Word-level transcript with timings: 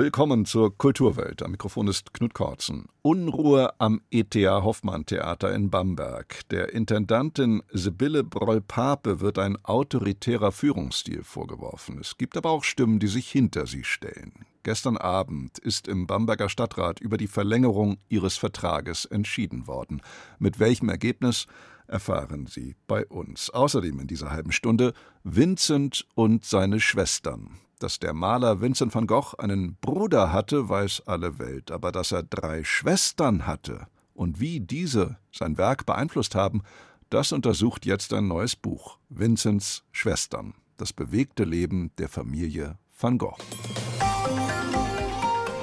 Willkommen 0.00 0.46
zur 0.46 0.74
Kulturwelt. 0.78 1.42
Am 1.42 1.50
Mikrofon 1.50 1.86
ist 1.86 2.14
Knut 2.14 2.32
Kortzen. 2.32 2.86
Unruhe 3.02 3.78
am 3.78 4.00
ETA 4.10 4.62
Hoffmann 4.62 5.04
Theater 5.04 5.54
in 5.54 5.68
Bamberg. 5.68 6.48
Der 6.48 6.72
Intendantin 6.72 7.62
Sibylle 7.70 8.24
Broll-Pape 8.24 9.20
wird 9.20 9.38
ein 9.38 9.62
autoritärer 9.62 10.52
Führungsstil 10.52 11.22
vorgeworfen. 11.22 11.98
Es 12.00 12.16
gibt 12.16 12.38
aber 12.38 12.48
auch 12.48 12.64
Stimmen, 12.64 12.98
die 12.98 13.08
sich 13.08 13.30
hinter 13.30 13.66
sie 13.66 13.84
stellen. 13.84 14.46
Gestern 14.62 14.96
Abend 14.96 15.58
ist 15.58 15.86
im 15.86 16.06
Bamberger 16.06 16.48
Stadtrat 16.48 16.98
über 16.98 17.18
die 17.18 17.28
Verlängerung 17.28 17.98
ihres 18.08 18.38
Vertrages 18.38 19.04
entschieden 19.04 19.66
worden. 19.66 20.00
Mit 20.38 20.58
welchem 20.58 20.88
Ergebnis 20.88 21.46
erfahren 21.86 22.46
Sie 22.46 22.74
bei 22.86 23.04
uns. 23.04 23.50
Außerdem 23.50 24.00
in 24.00 24.06
dieser 24.06 24.30
halben 24.30 24.52
Stunde 24.52 24.94
Vincent 25.24 26.06
und 26.14 26.46
seine 26.46 26.80
Schwestern. 26.80 27.58
Dass 27.80 27.98
der 27.98 28.12
Maler 28.12 28.60
Vincent 28.60 28.94
van 28.94 29.06
Gogh 29.06 29.34
einen 29.38 29.74
Bruder 29.80 30.34
hatte, 30.34 30.68
weiß 30.68 31.04
alle 31.06 31.38
Welt, 31.38 31.70
aber 31.70 31.92
dass 31.92 32.12
er 32.12 32.22
drei 32.22 32.62
Schwestern 32.62 33.46
hatte 33.46 33.86
und 34.12 34.38
wie 34.38 34.60
diese 34.60 35.16
sein 35.32 35.56
Werk 35.56 35.86
beeinflusst 35.86 36.34
haben, 36.34 36.62
das 37.08 37.32
untersucht 37.32 37.86
jetzt 37.86 38.12
ein 38.12 38.28
neues 38.28 38.54
Buch 38.54 38.98
Vincents 39.08 39.82
Schwestern, 39.92 40.52
das 40.76 40.92
bewegte 40.92 41.44
Leben 41.44 41.90
der 41.96 42.10
Familie 42.10 42.76
van 43.00 43.16
Gogh. 43.16 43.38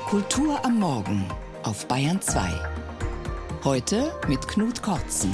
Kultur 0.07 0.65
am 0.65 0.79
Morgen 0.79 1.23
auf 1.61 1.87
Bayern 1.87 2.19
2. 2.19 2.49
Heute 3.63 4.11
mit 4.27 4.47
Knut 4.47 4.81
Kortzen. 4.81 5.31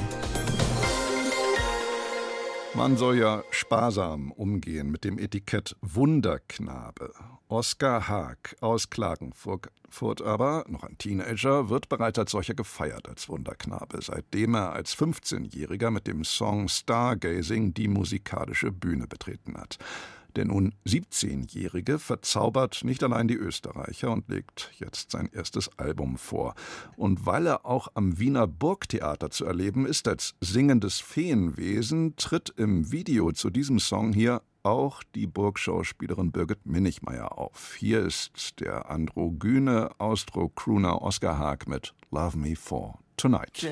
Man 2.75 2.97
soll 2.97 3.19
ja 3.19 3.43
sparsam 3.51 4.31
umgehen 4.31 4.89
mit 4.89 5.03
dem 5.03 5.19
Etikett 5.19 5.75
Wunderknabe. 5.81 7.13
Oskar 7.47 8.07
Haag 8.07 8.55
aus 8.61 8.89
Klagenfurt 8.89 9.69
aber, 10.23 10.65
noch 10.67 10.83
ein 10.83 10.97
Teenager, 10.97 11.69
wird 11.69 11.87
bereits 11.87 12.17
als 12.17 12.31
solcher 12.31 12.55
gefeiert 12.55 13.07
als 13.07 13.29
Wunderknabe, 13.29 14.01
seitdem 14.01 14.55
er 14.55 14.73
als 14.73 14.97
15-Jähriger 14.97 15.91
mit 15.91 16.07
dem 16.07 16.23
Song 16.23 16.67
Stargazing 16.67 17.75
die 17.75 17.87
musikalische 17.87 18.71
Bühne 18.71 19.05
betreten 19.05 19.55
hat. 19.55 19.77
Der 20.35 20.45
nun 20.45 20.73
17-Jährige 20.87 21.99
verzaubert 21.99 22.83
nicht 22.83 23.03
allein 23.03 23.27
die 23.27 23.35
Österreicher 23.35 24.11
und 24.11 24.29
legt 24.29 24.71
jetzt 24.79 25.11
sein 25.11 25.29
erstes 25.31 25.69
Album 25.77 26.17
vor. 26.17 26.55
Und 26.95 27.25
weil 27.25 27.47
er 27.47 27.65
auch 27.65 27.89
am 27.93 28.17
Wiener 28.17 28.47
Burgtheater 28.47 29.29
zu 29.29 29.45
erleben 29.45 29.85
ist 29.85 30.07
als 30.07 30.35
singendes 30.41 30.99
Feenwesen, 30.99 32.15
tritt 32.15 32.53
im 32.57 32.91
Video 32.91 33.31
zu 33.31 33.49
diesem 33.49 33.79
Song 33.79 34.13
hier 34.13 34.41
auch 34.63 35.03
die 35.13 35.27
Burgschauspielerin 35.27 36.31
Birgit 36.31 36.65
Minichmeier 36.65 37.37
auf. 37.37 37.75
Hier 37.75 38.01
ist 38.03 38.59
der 38.59 38.89
androgyne 38.89 39.91
Austro-Crooner 39.97 41.01
Oskar 41.01 41.37
Haag 41.37 41.67
mit 41.67 41.93
Love 42.11 42.37
Me 42.37 42.55
For 42.55 42.97
Tonight. 43.17 43.67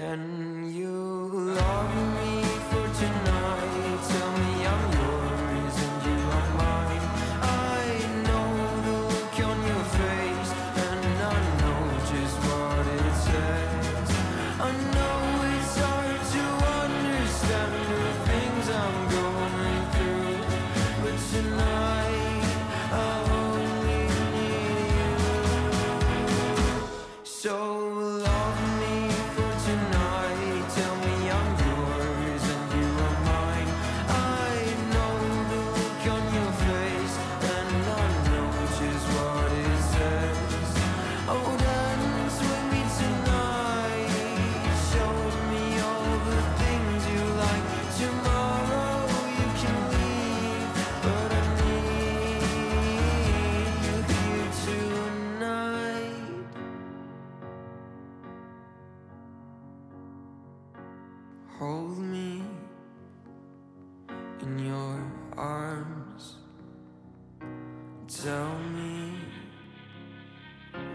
Tell 68.24 68.56
me 68.78 69.16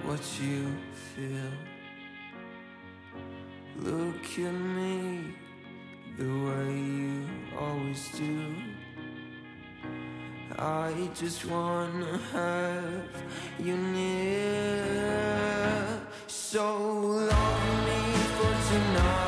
what 0.04 0.20
you 0.40 0.72
feel. 0.92 1.54
Look 3.78 4.38
at 4.38 4.52
me 4.52 5.34
the 6.16 6.24
way 6.24 6.72
you 6.72 7.26
always 7.58 8.08
do. 8.16 8.54
I 10.56 11.10
just 11.16 11.46
wanna 11.46 12.16
have 12.32 13.10
you 13.58 13.76
near. 13.76 14.86
So 16.28 16.78
long 17.32 17.86
me 17.86 18.02
for 18.36 18.54
tonight. 18.70 19.25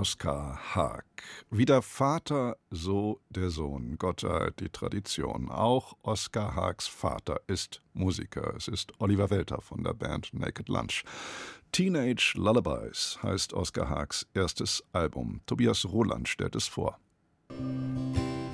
Oskar 0.00 0.58
Haag. 0.74 1.04
Wie 1.50 1.66
der 1.66 1.82
Vater, 1.82 2.56
so 2.70 3.20
der 3.28 3.50
Sohn. 3.50 3.96
Gott 3.98 4.20
sei 4.20 4.50
die 4.58 4.70
Tradition. 4.70 5.50
Auch 5.50 5.94
Oskar 6.02 6.54
Haags 6.54 6.86
Vater 6.86 7.40
ist 7.48 7.82
Musiker. 7.92 8.54
Es 8.56 8.66
ist 8.66 8.92
Oliver 8.98 9.28
Welter 9.28 9.60
von 9.60 9.84
der 9.84 9.92
Band 9.92 10.32
Naked 10.32 10.70
Lunch. 10.70 11.04
Teenage 11.72 12.32
Lullabies 12.36 13.18
heißt 13.22 13.52
Oskar 13.52 13.90
Haags 13.90 14.26
erstes 14.32 14.82
Album. 14.92 15.42
Tobias 15.44 15.84
Roland 15.84 16.28
stellt 16.28 16.56
es 16.56 16.66
vor. 16.66 16.98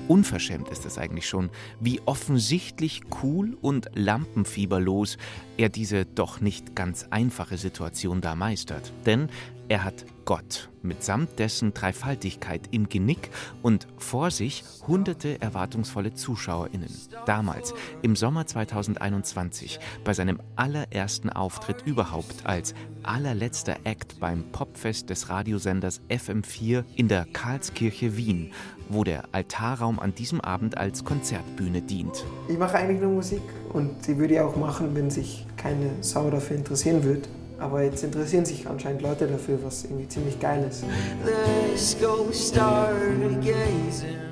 Unverschämt 0.07 0.69
ist 0.69 0.85
es 0.85 0.97
eigentlich 0.97 1.27
schon, 1.27 1.49
wie 1.79 2.01
offensichtlich 2.05 3.01
cool 3.23 3.57
und 3.61 3.89
lampenfieberlos 3.93 5.17
er 5.57 5.69
diese 5.69 6.05
doch 6.05 6.41
nicht 6.41 6.75
ganz 6.75 7.07
einfache 7.09 7.57
Situation 7.57 8.21
da 8.21 8.35
meistert. 8.35 8.93
Denn 9.05 9.29
er 9.69 9.83
hat 9.83 10.05
Gott 10.25 10.69
mitsamt 10.81 11.39
dessen 11.39 11.73
Dreifaltigkeit 11.73 12.61
im 12.71 12.89
Genick 12.89 13.29
und 13.61 13.87
vor 13.97 14.31
sich 14.31 14.63
hunderte 14.87 15.41
erwartungsvolle 15.41 16.13
ZuschauerInnen. 16.13 16.89
Damals, 17.25 17.73
im 18.01 18.15
Sommer 18.15 18.45
2021, 18.45 19.79
bei 20.03 20.13
seinem 20.13 20.39
allerersten 20.55 21.29
Auftritt 21.29 21.83
überhaupt 21.85 22.45
als 22.45 22.73
allerletzter 23.03 23.77
Act 23.83 24.19
beim 24.19 24.43
Popfest 24.51 25.09
des 25.09 25.29
Radiosenders 25.29 26.01
FM4 26.09 26.83
in 26.95 27.07
der 27.07 27.25
Karlskirche 27.25 28.17
Wien, 28.17 28.51
wo 28.89 29.03
der 29.03 29.23
Altarraum 29.31 29.99
an 29.99 30.15
diesem 30.15 30.41
Abend 30.41 30.77
als 30.77 31.03
Konzertbühne 31.03 31.81
dient. 31.81 32.25
Ich 32.47 32.57
mache 32.57 32.77
eigentlich 32.77 33.01
nur 33.01 33.11
Musik 33.11 33.41
und 33.73 34.07
die 34.07 34.17
würde 34.17 34.35
ich 34.35 34.39
auch 34.39 34.55
machen, 34.55 34.95
wenn 34.95 35.09
sich 35.09 35.45
keine 35.57 35.91
Sau 36.01 36.29
dafür 36.29 36.57
interessieren 36.57 37.03
würde. 37.03 37.27
Aber 37.59 37.83
jetzt 37.83 38.03
interessieren 38.03 38.45
sich 38.45 38.67
anscheinend 38.67 39.01
Leute 39.01 39.27
dafür, 39.27 39.59
was 39.63 39.83
irgendwie 39.83 40.07
ziemlich 40.07 40.39
geil 40.39 40.65
ist. 40.69 40.83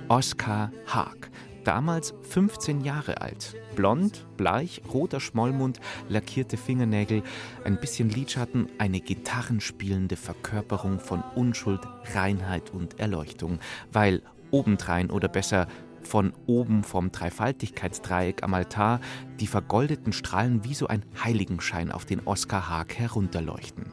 Oskar 0.07 0.72
Haag, 0.86 1.31
damals 1.63 2.13
15 2.30 2.81
Jahre 2.81 3.22
alt. 3.22 3.56
Blond, 3.75 4.25
bleich, 4.38 4.81
roter 4.94 5.19
Schmollmund, 5.19 5.80
lackierte 6.07 6.57
Fingernägel, 6.57 7.24
ein 7.63 7.80
bisschen 7.80 8.10
Lidschatten, 8.10 8.68
eine 8.77 9.00
gitarrenspielende 9.00 10.16
Verkörperung 10.16 11.00
von 11.00 11.24
Unschuld, 11.36 11.81
Reinheit 12.13 12.72
und 12.72 13.00
Erleuchtung. 13.00 13.60
Weil 13.92 14.22
obendrein 14.51 15.10
oder 15.10 15.27
besser 15.27 15.68
von 16.07 16.34
oben 16.46 16.84
vom 16.84 17.12
Dreifaltigkeitsdreieck 17.12 18.44
am 18.44 18.54
Altar 18.54 19.00
die 19.40 19.48
vergoldeten 19.48 20.13
Strahlen 20.13 20.63
wie 20.63 20.74
so 20.74 20.88
ein 20.88 21.04
Heiligenschein 21.24 21.92
auf 21.92 22.06
den 22.06 22.22
Oskar 22.25 22.69
Haag 22.69 22.96
herunterleuchten. 22.96 23.92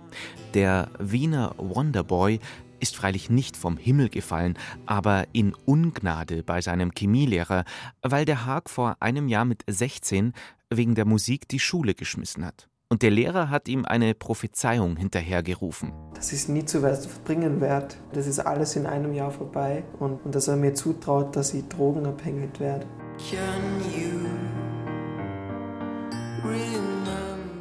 Der 0.55 0.91
Wiener 0.99 1.55
Wonderboy 1.59 2.38
ist 2.81 2.97
freilich 2.97 3.31
nicht 3.31 3.56
vom 3.56 3.76
Himmel 3.76 4.09
gefallen, 4.09 4.59
aber 4.87 5.26
in 5.32 5.55
Ungnade 5.67 6.43
bei 6.43 6.61
seinem 6.61 6.91
Chemielehrer, 6.91 7.64
weil 8.03 8.25
der 8.25 8.44
Haag 8.44 8.69
vor 8.69 8.97
einem 9.00 9.29
Jahr 9.29 9.44
mit 9.44 9.62
16 9.69 10.32
wegen 10.69 10.94
der 10.94 11.05
Musik 11.05 11.49
die 11.49 11.61
Schule 11.61 11.94
geschmissen 11.94 12.44
hat. 12.44 12.69
Und 12.93 13.00
der 13.00 13.11
Lehrer 13.11 13.49
hat 13.49 13.69
ihm 13.69 13.87
eine 13.87 14.12
Prophezeiung 14.12 14.99
hinterhergerufen. 14.99 15.94
Das 16.12 16.35
ist 16.35 16.50
nie 16.50 16.67
zu 16.67 16.83
was 16.83 17.06
bringen 17.06 17.62
wert. 17.62 17.97
Das 18.12 18.27
ist 18.27 18.39
alles 18.39 18.77
in 18.77 18.85
einem 18.85 19.15
Jahr 19.15 19.31
vorbei. 19.31 19.83
Und, 19.99 20.23
und 20.27 20.35
dass 20.35 20.47
er 20.47 20.56
mir 20.56 20.75
zutraut, 20.75 21.35
dass 21.35 21.55
ich 21.55 21.67
drogenabhängig 21.69 22.61
werde. 22.61 22.85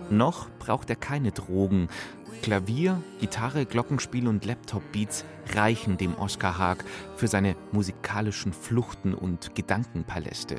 Noch 0.10 0.50
braucht 0.60 0.90
er 0.90 0.98
keine 0.98 1.32
Drogen. 1.32 1.88
Klavier, 2.42 3.02
Gitarre, 3.22 3.66
Glockenspiel 3.66 4.28
und 4.28 4.44
Laptop-Beats 4.44 5.24
reichen 5.56 5.96
dem 5.96 6.14
Oscar 6.16 6.58
Haag 6.58 6.84
für 7.16 7.30
seine 7.30 7.56
musikalischen 7.72 8.52
Fluchten 8.52 9.14
und 9.14 9.56
Gedankenpaläste. 9.56 10.58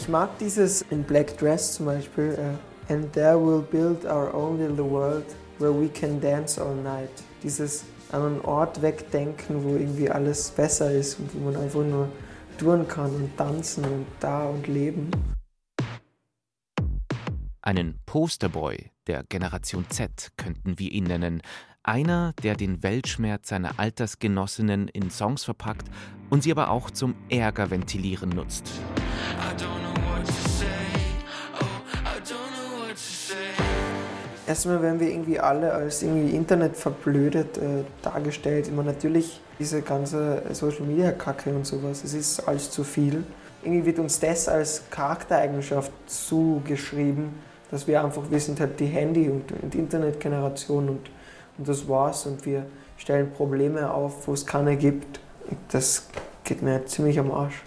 Ich 0.00 0.08
mag 0.08 0.38
dieses 0.38 0.82
in 0.90 1.04
Black 1.04 1.36
Dress 1.36 1.74
zum 1.74 1.86
Beispiel. 1.86 2.36
Uh, 2.38 2.70
And 2.90 3.12
there 3.12 3.38
we'll 3.38 3.62
build 3.62 4.04
our 4.04 4.34
own 4.34 4.58
little 4.58 4.90
world 4.90 5.24
where 5.60 5.72
we 5.72 5.88
can 5.88 6.20
dance 6.20 6.60
all 6.60 6.74
night. 6.74 7.10
Dieses 7.40 7.84
an 8.10 8.22
einen 8.22 8.40
Ort 8.40 8.82
wegdenken, 8.82 9.62
wo 9.62 9.76
irgendwie 9.76 10.10
alles 10.10 10.50
besser 10.50 10.90
ist 10.90 11.20
und 11.20 11.32
wo 11.32 11.38
man 11.50 11.56
einfach 11.56 11.84
nur 11.84 12.08
touren 12.58 12.88
kann 12.88 13.14
und 13.14 13.36
tanzen 13.36 13.84
und 13.84 14.06
da 14.18 14.48
und 14.48 14.66
leben. 14.66 15.12
Einen 17.62 18.00
Posterboy 18.06 18.90
der 19.06 19.22
Generation 19.28 19.84
Z 19.88 20.30
könnten 20.36 20.80
wir 20.80 20.90
ihn 20.90 21.04
nennen. 21.04 21.42
Einer, 21.84 22.32
der 22.42 22.56
den 22.56 22.82
Weltschmerz 22.82 23.50
seiner 23.50 23.78
Altersgenossinnen 23.78 24.88
in 24.88 25.10
Songs 25.10 25.44
verpackt 25.44 25.88
und 26.28 26.42
sie 26.42 26.50
aber 26.50 26.70
auch 26.70 26.90
zum 26.90 27.14
Ärgerventilieren 27.28 28.30
nutzt. 28.30 28.68
Erstmal 34.50 34.82
werden 34.82 34.98
wir 34.98 35.08
irgendwie 35.08 35.38
alle 35.38 35.72
als 35.72 36.02
irgendwie 36.02 36.34
Internet 36.34 36.76
verblödet 36.76 37.56
äh, 37.56 37.84
dargestellt. 38.02 38.66
Immer 38.66 38.82
natürlich 38.82 39.40
diese 39.60 39.80
ganze 39.80 40.42
Social 40.50 40.82
Media 40.82 41.12
Kacke 41.12 41.50
und 41.50 41.64
sowas. 41.64 42.02
Es 42.02 42.14
ist 42.14 42.48
alles 42.48 42.68
zu 42.68 42.82
viel. 42.82 43.22
Irgendwie 43.62 43.86
wird 43.86 44.00
uns 44.00 44.18
das 44.18 44.48
als 44.48 44.82
Charaktereigenschaft 44.90 45.92
zugeschrieben, 46.06 47.28
dass 47.70 47.86
wir 47.86 48.02
einfach, 48.02 48.28
wir 48.28 48.40
sind 48.40 48.58
halt 48.58 48.80
die 48.80 48.86
Handy- 48.86 49.28
und, 49.28 49.52
und 49.52 49.72
Internetgeneration 49.76 50.88
und, 50.88 51.10
und 51.56 51.68
das 51.68 51.88
war's. 51.88 52.26
Und 52.26 52.44
wir 52.44 52.66
stellen 52.96 53.30
Probleme 53.30 53.88
auf, 53.88 54.26
wo 54.26 54.32
es 54.32 54.44
keine 54.44 54.76
gibt. 54.76 55.20
Das 55.70 56.08
geht 56.42 56.60
mir 56.60 56.84
ziemlich 56.86 57.20
am 57.20 57.30
Arsch. 57.30 57.62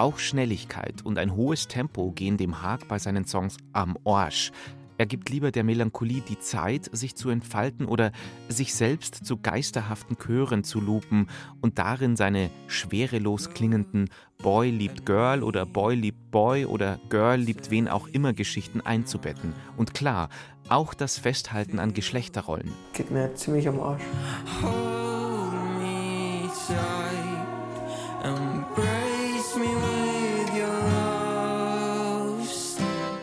Auch 0.00 0.18
Schnelligkeit 0.18 1.04
und 1.04 1.18
ein 1.18 1.36
hohes 1.36 1.68
Tempo 1.68 2.10
gehen 2.12 2.38
dem 2.38 2.62
Haag 2.62 2.88
bei 2.88 2.98
seinen 2.98 3.26
Songs 3.26 3.58
am 3.74 3.98
Arsch. 4.06 4.50
Er 4.96 5.04
gibt 5.04 5.28
lieber 5.28 5.50
der 5.50 5.62
Melancholie 5.62 6.22
die 6.26 6.38
Zeit, 6.38 6.88
sich 6.90 7.16
zu 7.16 7.28
entfalten 7.28 7.84
oder 7.84 8.10
sich 8.48 8.72
selbst 8.72 9.26
zu 9.26 9.36
geisterhaften 9.36 10.16
Chören 10.16 10.64
zu 10.64 10.80
lupen 10.80 11.26
und 11.60 11.78
darin 11.78 12.16
seine 12.16 12.48
schwerelos 12.66 13.50
klingenden 13.50 14.08
Boy 14.38 14.70
liebt 14.70 15.04
Girl 15.04 15.42
oder 15.42 15.66
Boy 15.66 15.96
liebt 15.96 16.30
Boy 16.30 16.64
oder 16.64 16.98
Girl 17.10 17.38
liebt 17.38 17.70
wen 17.70 17.86
auch 17.86 18.08
immer 18.08 18.32
Geschichten 18.32 18.80
einzubetten. 18.80 19.52
Und 19.76 19.92
klar, 19.92 20.30
auch 20.70 20.94
das 20.94 21.18
Festhalten 21.18 21.78
an 21.78 21.92
Geschlechterrollen. 21.92 22.72
Geht 22.94 23.10
mir 23.10 23.34
ziemlich 23.34 23.68
am 23.68 23.78
Arsch. 23.78 24.02
Hold 24.62 25.52
me 25.78 26.48
tight, 26.66 26.99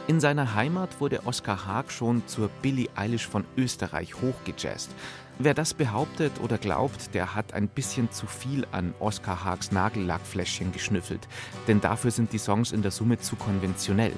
In 0.08 0.22
seiner 0.22 0.56
Heimat 0.56 1.02
wurde 1.02 1.26
Oskar 1.26 1.66
Haag 1.66 1.92
schon 1.92 2.26
zur 2.28 2.48
Billie 2.62 2.88
Eilish 2.96 3.28
von 3.28 3.44
Österreich 3.58 4.14
hochgejazzt. 4.22 4.90
Wer 5.38 5.54
das 5.54 5.74
behauptet 5.74 6.40
oder 6.42 6.58
glaubt, 6.58 7.14
der 7.14 7.36
hat 7.36 7.54
ein 7.54 7.68
bisschen 7.68 8.10
zu 8.10 8.26
viel 8.26 8.66
an 8.72 8.94
Oskar 9.00 9.44
Haags 9.44 9.74
Nagellackfläschchen 9.74 10.72
geschnüffelt, 10.72 11.28
denn 11.68 11.82
dafür 11.82 12.12
sind 12.12 12.32
die 12.32 12.38
Songs 12.38 12.72
in 12.72 12.84
der 12.84 12.92
Summe 12.92 13.20
zu 13.20 13.36
konventionell. 13.36 14.14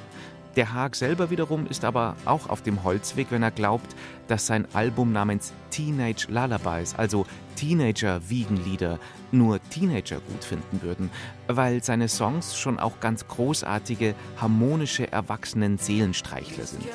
Der 0.56 0.74
Haag 0.74 0.96
selber 0.96 1.30
wiederum 1.30 1.68
ist 1.68 1.86
aber 1.86 2.16
auch 2.26 2.50
auf 2.50 2.62
dem 2.62 2.84
Holzweg, 2.84 3.28
wenn 3.30 3.44
er 3.44 3.52
glaubt, 3.52 3.96
dass 4.28 4.48
sein 4.48 4.68
Album 4.74 5.12
namens 5.12 5.54
Teenage 5.70 6.28
Lullabies, 6.30 6.96
also 6.96 7.26
Teenager-Wiegenlieder, 7.56 9.00
nur 9.32 9.60
Teenager 9.70 10.20
gut 10.20 10.44
finden 10.44 10.82
würden, 10.82 11.12
weil 11.48 11.84
seine 11.84 12.08
Songs 12.08 12.58
schon 12.58 12.80
auch 12.80 13.00
ganz 13.00 13.28
großartige, 13.28 14.16
harmonische 14.38 15.12
Erwachsenen-Seelenstreichler 15.12 16.66
sind. 16.66 16.88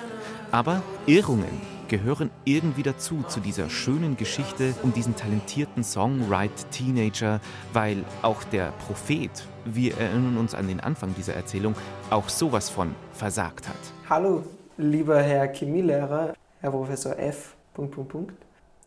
Aber 0.51 0.83
Irrungen 1.07 1.74
gehören 1.89 2.31
irgendwie 2.45 2.83
dazu, 2.83 3.25
zu 3.29 3.41
dieser 3.41 3.69
schönen 3.69 4.17
Geschichte 4.17 4.75
um 4.83 4.93
diesen 4.93 5.17
talentierten 5.17 5.85
Songwrite-Teenager, 5.85 7.41
weil 7.73 8.05
auch 8.23 8.45
der 8.45 8.73
Prophet, 8.87 9.31
wir 9.65 9.97
erinnern 9.99 10.37
uns 10.37 10.55
an 10.55 10.69
den 10.69 10.81
Anfang 10.81 11.15
dieser 11.15 11.35
Erzählung, 11.35 11.75
auch 12.11 12.29
sowas 12.29 12.71
von 12.71 12.95
versagt 13.13 13.69
hat. 13.69 13.77
Hallo, 14.09 14.43
lieber 14.77 15.21
Herr 15.23 15.53
Chemielehrer, 15.53 16.35
Herr 16.61 16.71
Professor 16.71 17.19
F. 17.19 17.55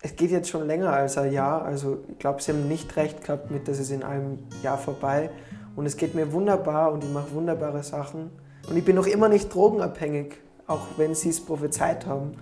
Es 0.02 0.16
geht 0.16 0.32
jetzt 0.32 0.50
schon 0.50 0.66
länger 0.68 0.94
als 0.94 1.18
ein 1.18 1.34
Jahr, 1.34 1.66
also 1.66 2.00
ich 2.10 2.20
glaube, 2.20 2.42
Sie 2.42 2.52
haben 2.52 2.68
nicht 2.68 2.96
recht 2.96 3.24
gehabt 3.24 3.52
mit, 3.52 3.68
dass 3.68 3.80
es 3.80 3.90
in 3.92 4.04
einem 4.04 4.40
Jahr 4.64 4.78
vorbei 4.78 5.30
und 5.76 5.86
es 5.86 5.98
geht 5.98 6.16
mir 6.16 6.32
wunderbar 6.32 6.92
und 6.94 7.04
ich 7.04 7.12
mache 7.12 7.32
wunderbare 7.34 7.84
Sachen 7.84 8.32
und 8.70 8.78
ich 8.78 8.86
bin 8.86 8.96
noch 8.96 9.08
immer 9.08 9.28
nicht 9.28 9.54
drogenabhängig, 9.54 10.36
auch 10.68 10.88
wenn 10.98 11.16
Sie 11.16 11.30
es 11.30 11.44
prophezeit 11.44 12.06
haben. 12.06 12.38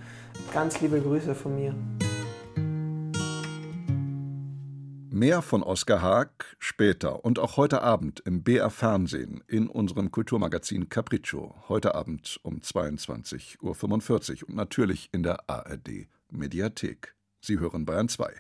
Ganz 0.54 0.80
liebe 0.82 1.02
Grüße 1.02 1.36
von 1.36 1.56
mir. 1.56 1.76
Mehr 5.10 5.42
von 5.42 5.64
Oskar 5.64 6.02
Haag 6.02 6.58
später 6.60 7.24
und 7.24 7.40
auch 7.40 7.56
heute 7.56 7.82
Abend 7.82 8.20
im 8.26 8.44
BR 8.44 8.70
Fernsehen 8.70 9.44
in 9.48 9.70
unserem 9.70 10.12
Kulturmagazin 10.12 10.90
Capriccio. 10.90 11.56
Heute 11.70 11.96
Abend 11.96 12.38
um 12.44 12.60
22.45 12.60 14.44
Uhr 14.44 14.50
und 14.50 14.56
natürlich 14.56 15.10
in 15.14 15.24
der 15.24 15.50
ARD 15.50 16.08
Mediathek. 16.32 17.16
Sie 17.40 17.60
hören 17.60 17.86
Bayern 17.86 18.10
2. 18.10 18.34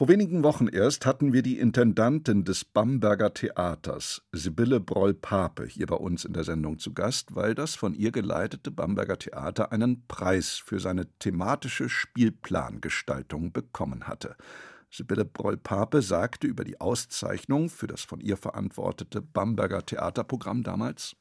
Vor 0.00 0.08
wenigen 0.08 0.42
Wochen 0.44 0.66
erst 0.66 1.04
hatten 1.04 1.34
wir 1.34 1.42
die 1.42 1.58
Intendantin 1.58 2.46
des 2.46 2.64
Bamberger 2.64 3.34
Theaters, 3.34 4.22
Sibylle 4.32 4.80
Broll-Pape, 4.80 5.66
hier 5.66 5.84
bei 5.84 5.96
uns 5.96 6.24
in 6.24 6.32
der 6.32 6.44
Sendung 6.44 6.78
zu 6.78 6.94
Gast, 6.94 7.34
weil 7.34 7.54
das 7.54 7.74
von 7.74 7.92
ihr 7.92 8.10
geleitete 8.10 8.70
Bamberger 8.70 9.18
Theater 9.18 9.72
einen 9.72 10.06
Preis 10.08 10.52
für 10.52 10.80
seine 10.80 11.06
thematische 11.18 11.90
Spielplangestaltung 11.90 13.52
bekommen 13.52 14.08
hatte. 14.08 14.36
Sibylle 14.90 15.26
Broll-Pape 15.26 16.00
sagte 16.00 16.46
über 16.46 16.64
die 16.64 16.80
Auszeichnung 16.80 17.68
für 17.68 17.86
das 17.86 18.00
von 18.00 18.20
ihr 18.22 18.38
verantwortete 18.38 19.20
Bamberger 19.20 19.84
Theaterprogramm 19.84 20.62
damals: 20.62 21.14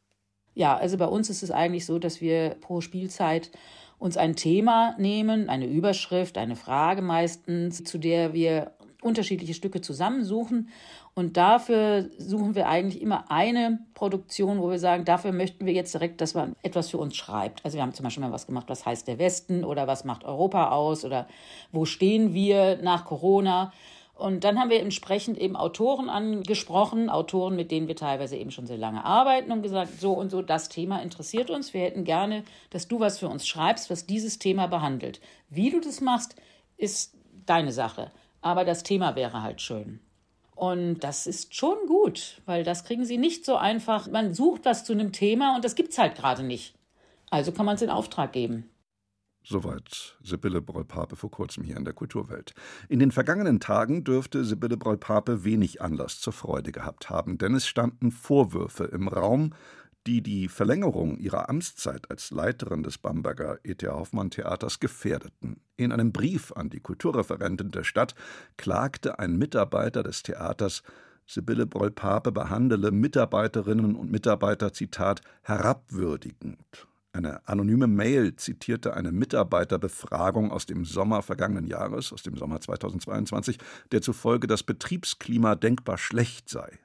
Ja, 0.54 0.78
also 0.78 0.96
bei 0.96 1.08
uns 1.08 1.30
ist 1.30 1.44
es 1.44 1.52
eigentlich 1.52 1.86
so, 1.86 2.00
dass 2.00 2.22
wir 2.22 2.56
pro 2.62 2.80
Spielzeit 2.80 3.52
uns 4.00 4.18
ein 4.18 4.36
Thema 4.36 4.96
nehmen, 4.98 5.50
eine 5.50 5.68
Überschrift, 5.68 6.38
eine 6.38 6.56
Frage 6.56 7.02
meistens, 7.02 7.84
zu 7.84 7.98
der 7.98 8.34
wir 8.34 8.72
unterschiedliche 9.02 9.54
Stücke 9.54 9.82
zusammensuchen. 9.82 10.70
Und 11.14 11.38
dafür 11.38 12.10
suchen 12.18 12.56
wir 12.56 12.70
eigentlich 12.70 13.02
immer 13.02 13.30
eine 13.30 13.80
Produktion, 13.94 14.62
wo 14.62 14.70
wir 14.70 14.80
sagen, 14.80 15.06
dafür 15.06 15.32
möchten 15.32 15.66
wir 15.66 15.74
jetzt 15.74 15.94
direkt, 15.94 16.22
dass 16.22 16.34
man 16.34 16.56
etwas 16.64 16.90
für 16.90 16.98
uns 16.98 17.16
schreibt. 17.16 17.64
Also 17.66 17.78
wir 17.78 17.82
haben 17.82 17.94
zum 17.94 18.04
Beispiel 18.04 18.24
mal 18.24 18.32
was 18.32 18.48
gemacht, 18.48 18.68
was 18.70 18.86
heißt 18.86 19.08
der 19.08 19.20
Westen 19.20 19.64
oder 19.66 19.88
was 19.88 20.06
macht 20.06 20.24
Europa 20.24 20.70
aus 20.70 21.04
oder 21.04 21.28
wo 21.72 21.86
stehen 21.86 22.34
wir 22.34 22.80
nach 22.82 23.06
Corona. 23.06 23.74
Und 24.20 24.44
dann 24.44 24.60
haben 24.60 24.70
wir 24.70 24.82
entsprechend 24.82 25.38
eben 25.38 25.56
Autoren 25.56 26.10
angesprochen, 26.10 27.10
Autoren, 27.10 27.56
mit 27.56 27.72
denen 27.72 27.88
wir 27.88 27.96
teilweise 27.96 28.36
eben 28.36 28.52
schon 28.52 28.68
sehr 28.68 28.78
lange 28.78 29.06
arbeiten 29.06 29.50
und 29.54 29.62
gesagt, 29.62 30.02
so 30.02 30.12
und 30.12 30.30
so, 30.30 30.42
das 30.42 30.68
Thema 30.68 31.02
interessiert 31.02 31.50
uns. 31.50 31.74
Wir 31.74 31.82
hätten 31.82 32.04
gerne, 32.04 32.44
dass 32.70 32.90
du 32.90 33.00
was 33.00 33.18
für 33.18 33.30
uns 33.30 33.48
schreibst, 33.48 33.90
was 33.90 34.08
dieses 34.08 34.38
Thema 34.38 34.68
behandelt. 34.68 35.22
Wie 35.50 35.70
du 35.70 35.80
das 35.80 36.02
machst, 36.02 36.36
ist 36.76 37.16
deine 37.46 37.72
Sache. 37.72 38.12
Aber 38.42 38.66
das 38.66 38.84
Thema 38.84 39.16
wäre 39.16 39.42
halt 39.42 39.62
schön. 39.62 40.02
Und 40.54 41.00
das 41.00 41.26
ist 41.26 41.56
schon 41.56 41.78
gut, 41.88 42.42
weil 42.46 42.66
das 42.66 42.84
kriegen 42.84 43.06
sie 43.06 43.18
nicht 43.18 43.46
so 43.46 43.56
einfach. 43.56 44.10
Man 44.10 44.34
sucht 44.34 44.66
was 44.66 44.84
zu 44.84 44.92
einem 44.92 45.14
Thema 45.14 45.56
und 45.56 45.64
das 45.64 45.76
gibt 45.76 45.92
es 45.92 45.98
halt 45.98 46.16
gerade 46.16 46.44
nicht. 46.44 46.76
Also 47.30 47.54
kann 47.54 47.66
man 47.66 47.76
es 47.76 47.82
in 47.82 47.90
Auftrag 47.90 48.34
geben. 48.34 48.70
Soweit 49.52 50.16
Sibylle 50.22 50.62
Broll-Pape 50.62 51.16
vor 51.16 51.32
kurzem 51.32 51.64
hier 51.64 51.76
in 51.76 51.84
der 51.84 51.96
Kulturwelt. 51.96 52.54
In 52.88 53.00
den 53.00 53.10
vergangenen 53.10 53.60
Tagen 53.60 54.04
dürfte 54.04 54.46
Sibylle 54.46 54.78
Broll-Pape 54.78 55.44
wenig 55.44 55.82
Anlass 55.82 56.20
zur 56.20 56.34
Freude 56.34 56.72
gehabt 56.72 57.10
haben, 57.10 57.40
denn 57.40 57.56
es 57.56 57.66
standen 57.66 58.12
Vorwürfe 58.12 58.84
im 58.84 59.08
Raum, 59.08 59.56
die 60.06 60.22
die 60.22 60.50
Verlängerung 60.50 61.18
ihrer 61.18 61.50
Amtszeit 61.50 62.12
als 62.12 62.30
Leiterin 62.30 62.84
des 62.84 63.00
Bamberger 63.00 63.58
E.T. 63.64 63.88
Hoffmann 63.88 64.30
Theaters 64.30 64.80
gefährdeten. 64.80 65.60
In 65.78 65.92
einem 65.92 66.12
Brief 66.12 66.52
an 66.52 66.70
die 66.70 66.80
Kulturreferentin 66.80 67.72
der 67.72 67.84
Stadt 67.84 68.14
klagte 68.56 69.18
ein 69.18 69.36
Mitarbeiter 69.36 70.04
des 70.04 70.22
Theaters, 70.22 70.84
Sibylle 71.26 71.66
Broll-Pape 71.66 72.32
Mitarbeiterinnen 72.92 73.96
und 73.96 74.12
Mitarbeiter, 74.12 74.74
Zitat, 74.74 75.22
herabwürdigend 75.42 76.88
eine 77.12 77.48
anonyme 77.48 77.88
Mail 77.88 78.36
zitierte 78.36 78.94
eine 78.94 79.12
Mitarbeiterbefragung 79.12 80.52
aus 80.52 80.66
dem 80.66 80.86
Sommer 80.86 81.22
vergangenen 81.22 81.66
Jahres, 81.66 82.14
aus 82.14 82.24
dem 82.24 82.38
Sommer 82.38 82.62
2022, 82.62 83.58
der 83.92 84.02
zufolge 84.02 84.48
das 84.48 84.64
Betriebsklima 84.64 85.56
denkbar 85.56 85.98
schlecht 85.98 86.50
sei. 86.50 86.80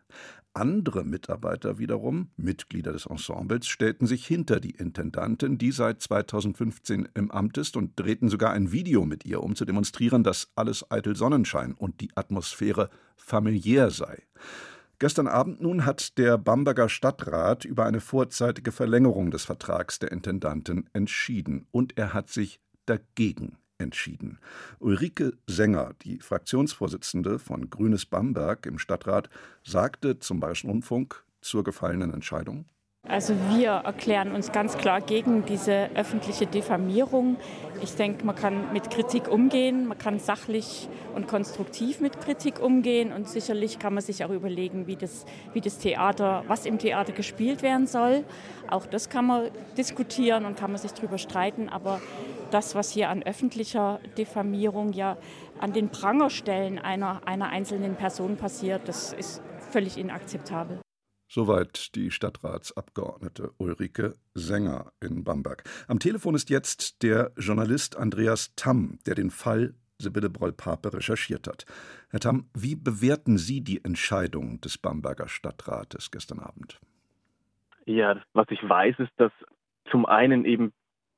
Andere 0.57 1.05
Mitarbeiter 1.05 1.79
wiederum, 1.79 2.29
Mitglieder 2.37 2.93
des 2.93 3.07
Ensembles, 3.07 3.67
stellten 3.67 4.07
sich 4.07 4.25
hinter 4.25 4.61
die 4.61 4.71
Intendantin, 4.71 5.59
die 5.59 5.73
seit 5.73 6.01
2015 6.01 7.09
im 7.15 7.33
Amt 7.33 7.59
ist, 7.59 7.77
und 7.77 7.99
drehten 7.99 8.29
sogar 8.29 8.53
ein 8.53 8.71
Video 8.71 9.05
mit 9.05 9.25
ihr, 9.25 9.43
um 9.43 9.57
zu 9.57 9.65
demonstrieren, 9.65 10.23
dass 10.23 10.53
alles 10.55 10.89
eitel 10.93 11.17
Sonnenschein 11.17 11.75
und 11.75 12.01
die 12.01 12.11
Atmosphäre 12.15 12.89
familiär 13.17 13.91
sei. 13.91 14.23
Gestern 14.99 15.27
Abend 15.27 15.61
nun 15.61 15.85
hat 15.85 16.19
der 16.19 16.39
Bamberger 16.39 16.89
Stadtrat 16.89 17.65
über 17.65 17.85
eine 17.85 18.01
vorzeitige 18.01 18.71
Verlängerung 18.71 19.31
des 19.31 19.45
Vertrags 19.45 19.99
der 19.99 20.13
Intendantin 20.13 20.89
entschieden 20.93 21.67
und 21.73 21.99
er 21.99 22.15
hat 22.15 22.31
sich 22.31 22.61
dagegen 22.87 23.59
entschieden. 23.79 24.39
Ulrike 24.79 25.33
Sänger, 25.49 25.95
die 26.03 26.21
Fraktionsvorsitzende 26.21 27.39
von 27.39 27.71
Grünes 27.71 28.07
Bamberg 28.07 28.67
im 28.67 28.79
Stadtrat, 28.79 29.29
sagte 29.65 30.21
zum 30.21 30.39
Bayerischen 30.39 30.71
Rundfunk 30.71 31.25
zur 31.41 31.65
gefallenen 31.65 32.13
Entscheidung. 32.13 32.67
Also 33.07 33.35
wir 33.51 33.69
erklären 33.69 34.33
uns 34.33 34.51
ganz 34.51 34.79
klar 34.79 35.03
gegen 35.03 35.45
diese 35.45 35.91
öffentliche 35.95 36.47
Diffamierung. 36.47 37.37
Ich 37.83 37.97
denke, 37.97 38.25
man 38.25 38.35
kann 38.35 38.73
mit 38.73 38.91
Kritik 38.91 39.29
umgehen, 39.29 39.87
man 39.87 39.99
kann 39.99 40.19
sachlich 40.19 40.89
und 41.15 41.29
konstruktiv 41.29 42.01
mit 42.01 42.19
Kritik 42.23 42.61
umgehen 42.61 43.13
und 43.13 43.29
sicherlich 43.29 43.79
kann 43.79 43.93
man 43.93 44.03
sich 44.03 44.25
auch 44.25 44.31
überlegen, 44.31 44.87
wie 44.87 44.97
das, 44.97 45.27
wie 45.53 45.61
das 45.61 45.77
Theater, 45.77 46.45
was 46.49 46.65
im 46.65 46.79
Theater 46.79 47.13
gespielt 47.13 47.63
werden 47.63 47.87
soll. 47.87 48.25
Auch 48.71 48.87
das 48.87 49.11
kann 49.11 49.27
man 49.27 49.51
diskutieren 49.77 50.47
und 50.47 50.57
kann 50.57 50.73
man 50.73 50.81
sich 50.81 50.93
darüber 50.93 51.19
streiten, 51.19 51.69
aber 51.69 52.01
das, 52.53 52.75
was 52.75 52.91
hier 52.91 53.11
an 53.11 53.23
öffentlicher 53.23 54.01
Diffamierung 54.17 54.95
ja 54.95 55.19
an 55.61 55.75
den 55.75 55.91
Prangerstellen 55.91 56.79
einer, 56.79 57.21
einer 57.27 57.51
einzelnen 57.51 57.97
Person 57.97 58.37
passiert, 58.37 58.89
das 58.89 59.13
ist 59.13 59.43
völlig 59.71 59.99
inakzeptabel. 59.99 60.84
Soweit 61.35 61.97
die 61.97 62.13
Stadtratsabgeordnete 62.13 63.51
Ulrike 63.59 64.15
Sänger 64.35 64.93
in 65.01 65.25
Bamberg. 65.25 65.65
Am 65.89 65.99
Telefon 65.99 66.37
ist 66.37 66.49
jetzt 66.49 67.03
der 67.03 67.33
Journalist 67.37 67.97
Andreas 67.97 68.55
Tamm, 68.55 69.01
der 69.05 69.17
den 69.17 69.33
Fall 69.33 69.75
Sibylle 69.99 70.31
Broll-Pape 70.31 70.93
recherchiert 70.93 71.49
hat. 71.49 71.65
Herr 72.11 72.21
Tamm, 72.21 72.49
wie 72.55 72.77
bewerten 72.77 73.37
Sie 73.37 73.63
die 73.63 73.85
Entscheidung 73.85 74.61
des 74.61 74.79
Bamberger 74.79 75.27
Stadtrates 75.27 76.13
gestern 76.13 76.39
Abend? 76.39 76.79
Ja, 77.85 78.23
was 78.33 78.47
ich 78.51 78.63
weiß, 78.63 79.01
ist, 79.01 79.13
dass 79.17 79.33
zum 79.91 80.07
einen 80.07 80.45
eben 80.45 80.73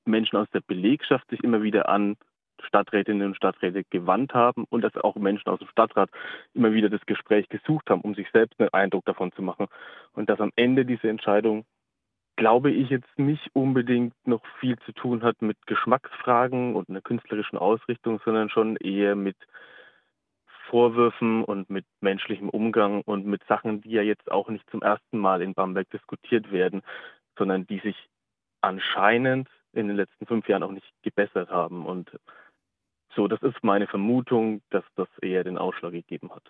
Menschen 0.06 0.36
aus 0.36 0.48
der 0.54 0.60
Belegschaft 0.60 1.28
sich 1.28 1.44
immer 1.44 1.62
wieder 1.62 1.90
an 1.90 2.16
Stadträtinnen 2.66 3.28
und 3.28 3.36
Stadträte 3.36 3.84
gewandt 3.90 4.34
haben 4.34 4.64
und 4.68 4.82
dass 4.82 4.96
auch 4.96 5.16
Menschen 5.16 5.48
aus 5.48 5.58
dem 5.58 5.68
Stadtrat 5.68 6.10
immer 6.54 6.72
wieder 6.72 6.88
das 6.88 7.04
Gespräch 7.06 7.48
gesucht 7.48 7.88
haben, 7.90 8.02
um 8.02 8.14
sich 8.14 8.28
selbst 8.32 8.58
einen 8.60 8.72
Eindruck 8.72 9.04
davon 9.04 9.32
zu 9.32 9.42
machen. 9.42 9.66
Und 10.12 10.28
dass 10.28 10.40
am 10.40 10.52
Ende 10.56 10.84
diese 10.84 11.08
Entscheidung, 11.08 11.64
glaube 12.36 12.70
ich, 12.70 12.90
jetzt 12.90 13.18
nicht 13.18 13.48
unbedingt 13.54 14.14
noch 14.26 14.42
viel 14.60 14.78
zu 14.80 14.92
tun 14.92 15.22
hat 15.22 15.40
mit 15.40 15.56
Geschmacksfragen 15.66 16.76
und 16.76 16.88
einer 16.88 17.00
künstlerischen 17.00 17.58
Ausrichtung, 17.58 18.20
sondern 18.24 18.50
schon 18.50 18.76
eher 18.76 19.16
mit 19.16 19.36
Vorwürfen 20.68 21.44
und 21.44 21.70
mit 21.70 21.86
menschlichem 22.00 22.48
Umgang 22.48 23.02
und 23.02 23.24
mit 23.26 23.42
Sachen, 23.44 23.80
die 23.82 23.90
ja 23.90 24.02
jetzt 24.02 24.30
auch 24.30 24.48
nicht 24.48 24.68
zum 24.70 24.82
ersten 24.82 25.18
Mal 25.18 25.40
in 25.40 25.54
Bamberg 25.54 25.88
diskutiert 25.90 26.50
werden, 26.50 26.82
sondern 27.38 27.66
die 27.66 27.78
sich 27.78 27.96
anscheinend 28.60 29.48
in 29.72 29.88
den 29.88 29.96
letzten 29.96 30.26
fünf 30.26 30.48
Jahren 30.48 30.62
auch 30.62 30.72
nicht 30.72 30.90
gebessert 31.02 31.50
haben. 31.50 31.86
Und 31.86 32.10
so, 33.16 33.26
das 33.26 33.42
ist 33.42 33.56
meine 33.62 33.86
Vermutung, 33.86 34.62
dass 34.70 34.84
das 34.94 35.08
eher 35.22 35.42
den 35.42 35.58
Ausschlag 35.58 35.92
gegeben 35.92 36.30
hat. 36.32 36.44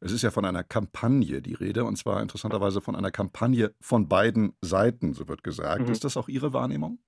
Es 0.00 0.12
ist 0.12 0.22
ja 0.22 0.30
von 0.30 0.44
einer 0.44 0.62
Kampagne 0.62 1.40
die 1.40 1.54
Rede, 1.54 1.84
und 1.84 1.96
zwar 1.96 2.22
interessanterweise 2.22 2.80
von 2.80 2.94
einer 2.94 3.10
Kampagne 3.10 3.72
von 3.80 4.08
beiden 4.08 4.52
Seiten, 4.60 5.14
so 5.14 5.28
wird 5.28 5.42
gesagt. 5.42 5.86
Mhm. 5.86 5.92
Ist 5.92 6.04
das 6.04 6.16
auch 6.16 6.28
Ihre 6.28 6.52
Wahrnehmung? 6.52 6.98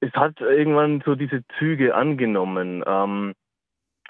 Es 0.00 0.12
hat 0.12 0.40
irgendwann 0.40 1.02
so 1.04 1.16
diese 1.16 1.42
Züge 1.58 1.94
angenommen. 1.94 2.84
Ähm, 2.86 3.34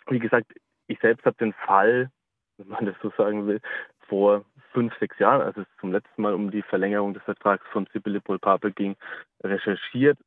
wie 0.09 0.18
gesagt, 0.18 0.52
ich 0.87 0.99
selbst 1.00 1.25
habe 1.25 1.37
den 1.40 1.54
Fall, 1.54 2.11
wenn 2.59 2.68
man 2.68 2.87
das 2.87 2.97
so 3.02 3.11
sagen 3.16 3.47
will, 3.47 3.61
vor 4.09 4.44
fünf, 4.73 4.92
sechs 4.99 5.18
Jahren, 5.18 5.40
als 5.40 5.56
es 5.56 5.66
zum 5.80 5.92
letzten 5.92 6.20
Mal 6.20 6.35
um 6.35 6.50
die 6.50 6.62
Verlängerung 6.62 7.14
des 7.14 7.23
Vertrags 7.23 7.64
von 7.73 7.88
Sibylle 7.92 8.20
Paul-Pape 8.20 8.73
ging, 8.73 8.97
recherchiert 9.42 10.18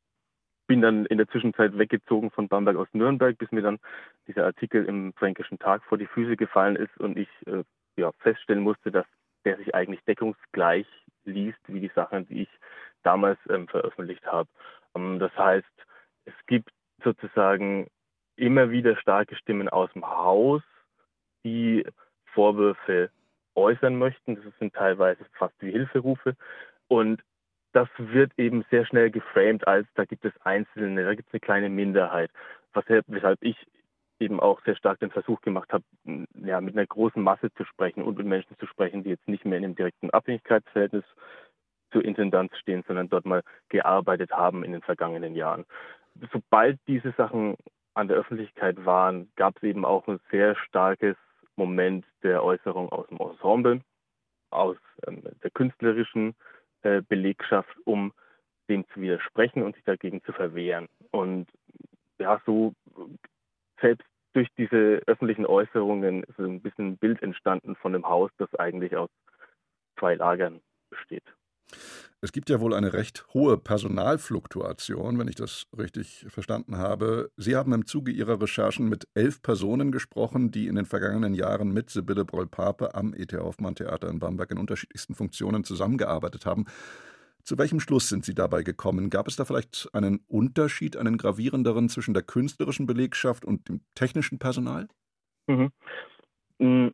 bin 0.66 0.80
dann 0.80 1.06
in 1.06 1.18
der 1.18 1.28
Zwischenzeit 1.28 1.76
weggezogen 1.76 2.30
von 2.30 2.48
Bamberg 2.48 2.76
aus 2.76 2.88
Nürnberg, 2.92 3.36
bis 3.36 3.50
mir 3.52 3.62
dann 3.62 3.78
dieser 4.26 4.44
Artikel 4.44 4.84
im 4.84 5.12
Fränkischen 5.14 5.58
Tag 5.58 5.82
vor 5.84 5.98
die 5.98 6.06
Füße 6.06 6.36
gefallen 6.36 6.76
ist 6.76 6.96
und 6.98 7.18
ich 7.18 7.28
äh, 7.46 7.64
ja, 7.96 8.12
feststellen 8.18 8.62
musste, 8.62 8.90
dass 8.90 9.06
der 9.44 9.56
sich 9.58 9.74
eigentlich 9.74 10.02
deckungsgleich 10.04 10.86
liest 11.24 11.58
wie 11.66 11.80
die 11.80 11.92
Sachen, 11.94 12.26
die 12.28 12.42
ich 12.42 12.48
damals 13.02 13.38
ähm, 13.48 13.68
veröffentlicht 13.68 14.24
habe. 14.26 14.48
Ähm, 14.94 15.18
das 15.18 15.36
heißt, 15.36 15.66
es 16.24 16.34
gibt 16.46 16.70
sozusagen 17.02 17.88
immer 18.36 18.70
wieder 18.70 18.96
starke 18.96 19.36
Stimmen 19.36 19.68
aus 19.68 19.92
dem 19.92 20.06
Haus, 20.06 20.62
die 21.44 21.86
Vorwürfe 22.32 23.10
äußern 23.54 23.96
möchten. 23.96 24.36
Das 24.36 24.44
sind 24.58 24.74
teilweise 24.74 25.24
fast 25.34 25.54
wie 25.60 25.70
Hilferufe. 25.70 26.36
Und 26.88 27.22
das 27.74 27.88
wird 27.98 28.32
eben 28.38 28.64
sehr 28.70 28.86
schnell 28.86 29.10
geframed 29.10 29.66
als, 29.66 29.86
da 29.94 30.04
gibt 30.04 30.24
es 30.24 30.32
Einzelne, 30.42 31.04
da 31.04 31.14
gibt 31.14 31.28
es 31.28 31.34
eine 31.34 31.40
kleine 31.40 31.68
Minderheit. 31.68 32.30
Was, 32.72 32.84
weshalb 32.88 33.42
ich 33.42 33.56
eben 34.20 34.38
auch 34.38 34.62
sehr 34.64 34.76
stark 34.76 35.00
den 35.00 35.10
Versuch 35.10 35.40
gemacht 35.40 35.72
habe, 35.72 35.84
ja, 36.44 36.60
mit 36.60 36.76
einer 36.76 36.86
großen 36.86 37.20
Masse 37.20 37.52
zu 37.54 37.64
sprechen 37.64 38.04
und 38.04 38.16
mit 38.16 38.26
Menschen 38.26 38.56
zu 38.58 38.66
sprechen, 38.66 39.02
die 39.02 39.10
jetzt 39.10 39.26
nicht 39.26 39.44
mehr 39.44 39.58
in 39.58 39.64
einem 39.64 39.74
direkten 39.74 40.10
Abhängigkeitsverhältnis 40.10 41.04
zur 41.90 42.04
Intendanz 42.04 42.56
stehen, 42.58 42.84
sondern 42.86 43.08
dort 43.08 43.26
mal 43.26 43.42
gearbeitet 43.68 44.30
haben 44.30 44.64
in 44.64 44.72
den 44.72 44.82
vergangenen 44.82 45.34
Jahren. 45.34 45.64
Sobald 46.32 46.78
diese 46.86 47.12
Sachen 47.16 47.56
an 47.94 48.06
der 48.06 48.16
Öffentlichkeit 48.16 48.84
waren, 48.84 49.30
gab 49.34 49.56
es 49.56 49.64
eben 49.64 49.84
auch 49.84 50.06
ein 50.06 50.20
sehr 50.30 50.54
starkes 50.56 51.16
Moment 51.56 52.06
der 52.22 52.44
Äußerung 52.44 52.88
aus 52.90 53.08
dem 53.08 53.18
Ensemble, 53.18 53.80
aus 54.50 54.76
ähm, 55.06 55.22
der 55.42 55.50
künstlerischen 55.50 56.36
äh, 56.84 57.02
Belegschaft, 57.02 57.76
um 57.84 58.12
dem 58.68 58.86
zu 58.88 59.00
widersprechen 59.00 59.62
und 59.62 59.74
sich 59.74 59.84
dagegen 59.84 60.22
zu 60.24 60.32
verwehren. 60.32 60.88
Und 61.10 61.48
ja, 62.18 62.40
so 62.46 62.74
selbst 63.80 64.06
durch 64.32 64.48
diese 64.56 65.02
öffentlichen 65.06 65.46
Äußerungen 65.46 66.24
ist 66.24 66.38
ein 66.38 66.60
bisschen 66.60 66.92
ein 66.92 66.96
Bild 66.96 67.22
entstanden 67.22 67.76
von 67.76 67.92
dem 67.92 68.06
Haus, 68.06 68.30
das 68.38 68.54
eigentlich 68.56 68.96
aus 68.96 69.10
zwei 69.98 70.14
Lagern 70.14 70.60
besteht. 70.90 71.24
Es 72.24 72.32
gibt 72.32 72.48
ja 72.48 72.58
wohl 72.58 72.72
eine 72.72 72.94
recht 72.94 73.26
hohe 73.34 73.58
Personalfluktuation, 73.58 75.18
wenn 75.18 75.28
ich 75.28 75.34
das 75.34 75.66
richtig 75.76 76.24
verstanden 76.30 76.78
habe. 76.78 77.30
Sie 77.36 77.54
haben 77.54 77.74
im 77.74 77.84
Zuge 77.84 78.12
Ihrer 78.12 78.40
Recherchen 78.40 78.88
mit 78.88 79.06
elf 79.12 79.42
Personen 79.42 79.92
gesprochen, 79.92 80.50
die 80.50 80.66
in 80.66 80.76
den 80.76 80.86
vergangenen 80.86 81.34
Jahren 81.34 81.70
mit 81.74 81.90
Sibylle 81.90 82.24
Broll-Pape 82.24 82.94
am 82.94 83.12
E.T. 83.14 83.36
Hoffmann 83.36 83.74
Theater 83.74 84.08
in 84.08 84.20
Bamberg 84.20 84.50
in 84.52 84.56
unterschiedlichsten 84.56 85.14
Funktionen 85.14 85.64
zusammengearbeitet 85.64 86.46
haben. 86.46 86.64
Zu 87.42 87.58
welchem 87.58 87.78
Schluss 87.78 88.08
sind 88.08 88.24
Sie 88.24 88.34
dabei 88.34 88.62
gekommen? 88.62 89.10
Gab 89.10 89.28
es 89.28 89.36
da 89.36 89.44
vielleicht 89.44 89.90
einen 89.92 90.24
Unterschied, 90.26 90.96
einen 90.96 91.18
gravierenderen 91.18 91.90
zwischen 91.90 92.14
der 92.14 92.22
künstlerischen 92.22 92.86
Belegschaft 92.86 93.44
und 93.44 93.68
dem 93.68 93.82
technischen 93.94 94.38
Personal? 94.38 94.88
Mhm. 95.46 95.72
Mm, 96.58 96.88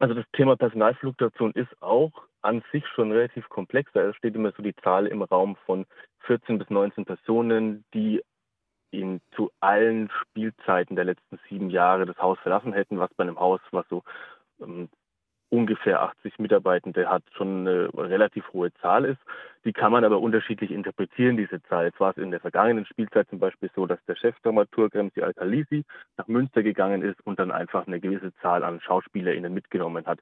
also 0.00 0.12
das 0.12 0.26
Thema 0.36 0.54
Personalfluktuation 0.58 1.52
ist 1.52 1.80
auch 1.80 2.12
an 2.44 2.62
sich 2.72 2.86
schon 2.88 3.10
relativ 3.10 3.48
komplex. 3.48 3.90
Da 3.92 4.12
steht 4.14 4.34
immer 4.34 4.52
so 4.52 4.62
die 4.62 4.76
Zahl 4.76 5.06
im 5.06 5.22
Raum 5.22 5.56
von 5.66 5.86
14 6.20 6.58
bis 6.58 6.68
19 6.70 7.04
Personen, 7.04 7.84
die 7.94 8.22
in, 8.90 9.20
zu 9.34 9.50
allen 9.60 10.10
Spielzeiten 10.10 10.94
der 10.94 11.06
letzten 11.06 11.38
sieben 11.48 11.70
Jahre 11.70 12.06
das 12.06 12.18
Haus 12.18 12.38
verlassen 12.40 12.72
hätten, 12.72 12.98
was 12.98 13.12
bei 13.14 13.24
einem 13.24 13.40
Haus, 13.40 13.60
was 13.72 13.88
so 13.88 14.04
ähm, 14.60 14.88
ungefähr 15.48 16.02
80 16.02 16.38
Mitarbeitende 16.38 17.08
hat, 17.08 17.22
schon 17.32 17.66
eine 17.66 17.88
relativ 17.94 18.44
hohe 18.52 18.72
Zahl 18.74 19.04
ist. 19.04 19.20
Die 19.64 19.72
kann 19.72 19.92
man 19.92 20.04
aber 20.04 20.20
unterschiedlich 20.20 20.70
interpretieren, 20.70 21.36
diese 21.36 21.62
Zahl. 21.64 21.86
Jetzt 21.86 22.00
war 22.00 22.10
es 22.10 22.16
in 22.16 22.30
der 22.30 22.40
vergangenen 22.40 22.86
Spielzeit 22.86 23.28
zum 23.30 23.38
Beispiel 23.38 23.70
so, 23.74 23.86
dass 23.86 24.04
der 24.06 24.16
Chefdramaturg 24.16 24.94
Remsi 24.94 25.22
Alkalisi 25.22 25.84
nach 26.16 26.26
Münster 26.26 26.62
gegangen 26.62 27.02
ist 27.02 27.20
und 27.24 27.38
dann 27.38 27.50
einfach 27.50 27.86
eine 27.86 28.00
gewisse 28.00 28.34
Zahl 28.36 28.64
an 28.64 28.80
SchauspielerInnen 28.80 29.52
mitgenommen 29.52 30.06
hat. 30.06 30.20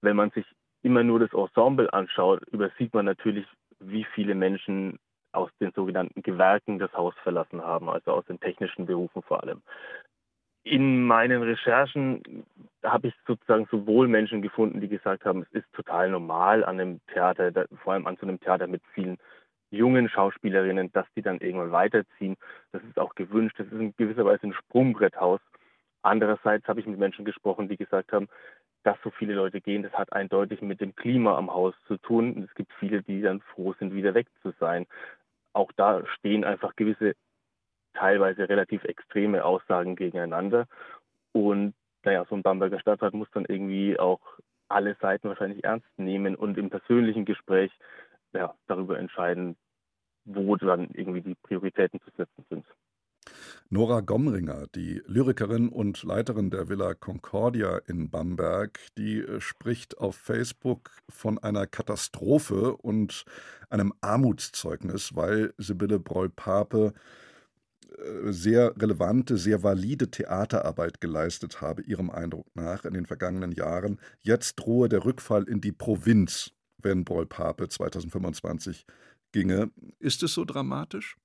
Wenn 0.00 0.16
man 0.16 0.30
sich 0.30 0.46
immer 0.84 1.02
nur 1.02 1.20
das 1.20 1.32
Ensemble 1.32 1.92
anschaut, 1.92 2.42
übersieht 2.48 2.92
man 2.94 3.06
natürlich, 3.06 3.46
wie 3.80 4.04
viele 4.14 4.34
Menschen 4.34 4.98
aus 5.32 5.50
den 5.60 5.72
sogenannten 5.72 6.22
Gewerken 6.22 6.78
das 6.78 6.92
Haus 6.92 7.14
verlassen 7.22 7.62
haben, 7.62 7.88
also 7.88 8.12
aus 8.12 8.24
den 8.26 8.38
technischen 8.38 8.86
Berufen 8.86 9.22
vor 9.22 9.42
allem. 9.42 9.62
In 10.62 11.04
meinen 11.04 11.42
Recherchen 11.42 12.22
habe 12.82 13.08
ich 13.08 13.14
sozusagen 13.26 13.66
sowohl 13.70 14.08
Menschen 14.08 14.40
gefunden, 14.40 14.80
die 14.80 14.88
gesagt 14.88 15.24
haben, 15.24 15.42
es 15.42 15.60
ist 15.60 15.72
total 15.72 16.10
normal 16.10 16.64
an 16.64 16.80
einem 16.80 17.00
Theater, 17.12 17.66
vor 17.82 17.92
allem 17.92 18.06
an 18.06 18.16
so 18.18 18.26
einem 18.26 18.40
Theater 18.40 18.66
mit 18.66 18.82
vielen 18.94 19.18
jungen 19.70 20.08
Schauspielerinnen, 20.08 20.92
dass 20.92 21.06
die 21.16 21.22
dann 21.22 21.38
irgendwann 21.38 21.72
weiterziehen. 21.72 22.36
Das 22.72 22.82
ist 22.84 22.98
auch 22.98 23.14
gewünscht. 23.14 23.58
Das 23.58 23.66
ist 23.66 23.72
in 23.72 23.94
gewisser 23.96 24.24
Weise 24.24 24.46
ein 24.46 24.54
Sprungbretthaus. 24.54 25.40
Andererseits 26.02 26.66
habe 26.68 26.80
ich 26.80 26.86
mit 26.86 26.98
Menschen 26.98 27.24
gesprochen, 27.24 27.68
die 27.68 27.76
gesagt 27.76 28.12
haben, 28.12 28.28
dass 28.84 28.96
so 29.02 29.10
viele 29.10 29.34
Leute 29.34 29.60
gehen, 29.60 29.82
das 29.82 29.92
hat 29.94 30.12
eindeutig 30.12 30.60
mit 30.60 30.80
dem 30.80 30.94
Klima 30.94 31.36
am 31.36 31.52
Haus 31.52 31.74
zu 31.88 31.96
tun. 31.96 32.34
Und 32.34 32.44
es 32.44 32.54
gibt 32.54 32.72
viele, 32.74 33.02
die 33.02 33.22
dann 33.22 33.40
froh 33.40 33.74
sind, 33.78 33.94
wieder 33.94 34.14
weg 34.14 34.28
zu 34.42 34.52
sein. 34.60 34.86
Auch 35.54 35.72
da 35.72 36.06
stehen 36.18 36.44
einfach 36.44 36.76
gewisse, 36.76 37.14
teilweise 37.94 38.48
relativ 38.48 38.84
extreme 38.84 39.44
Aussagen 39.44 39.96
gegeneinander. 39.96 40.66
Und 41.32 41.74
naja, 42.04 42.26
so 42.28 42.36
ein 42.36 42.42
Bamberger 42.42 42.78
Stadtrat 42.78 43.14
muss 43.14 43.30
dann 43.32 43.46
irgendwie 43.48 43.98
auch 43.98 44.20
alle 44.68 44.96
Seiten 45.00 45.28
wahrscheinlich 45.28 45.64
ernst 45.64 45.86
nehmen 45.96 46.34
und 46.34 46.58
im 46.58 46.68
persönlichen 46.68 47.24
Gespräch 47.24 47.72
ja, 48.34 48.54
darüber 48.66 48.98
entscheiden, 48.98 49.56
wo 50.24 50.56
dann 50.56 50.90
irgendwie 50.92 51.22
die 51.22 51.34
Prioritäten 51.36 52.00
zu 52.00 52.10
setzen 52.16 52.44
sind. 52.50 52.66
Nora 53.74 54.02
Gomringer, 54.02 54.68
die 54.76 55.02
Lyrikerin 55.04 55.68
und 55.68 56.04
Leiterin 56.04 56.48
der 56.48 56.68
Villa 56.68 56.94
Concordia 56.94 57.78
in 57.88 58.08
Bamberg, 58.08 58.78
die 58.96 59.18
äh, 59.18 59.40
spricht 59.40 59.98
auf 59.98 60.14
Facebook 60.14 60.92
von 61.08 61.40
einer 61.40 61.66
Katastrophe 61.66 62.76
und 62.76 63.24
einem 63.70 63.92
Armutszeugnis, 64.00 65.16
weil 65.16 65.54
Sibylle 65.58 65.98
Broll-Pape 65.98 66.94
äh, 67.88 68.30
sehr 68.30 68.80
relevante, 68.80 69.36
sehr 69.38 69.64
valide 69.64 70.08
Theaterarbeit 70.08 71.00
geleistet 71.00 71.60
habe, 71.60 71.82
ihrem 71.82 72.10
Eindruck 72.10 72.46
nach, 72.54 72.84
in 72.84 72.94
den 72.94 73.06
vergangenen 73.06 73.50
Jahren. 73.50 73.98
Jetzt 74.20 74.54
drohe 74.54 74.88
der 74.88 75.04
Rückfall 75.04 75.48
in 75.48 75.60
die 75.60 75.72
Provinz, 75.72 76.52
wenn 76.78 77.04
Broll-Pape 77.04 77.68
2025 77.68 78.86
ginge. 79.32 79.72
Ist 79.98 80.22
es 80.22 80.32
so 80.34 80.44
dramatisch? 80.44 81.16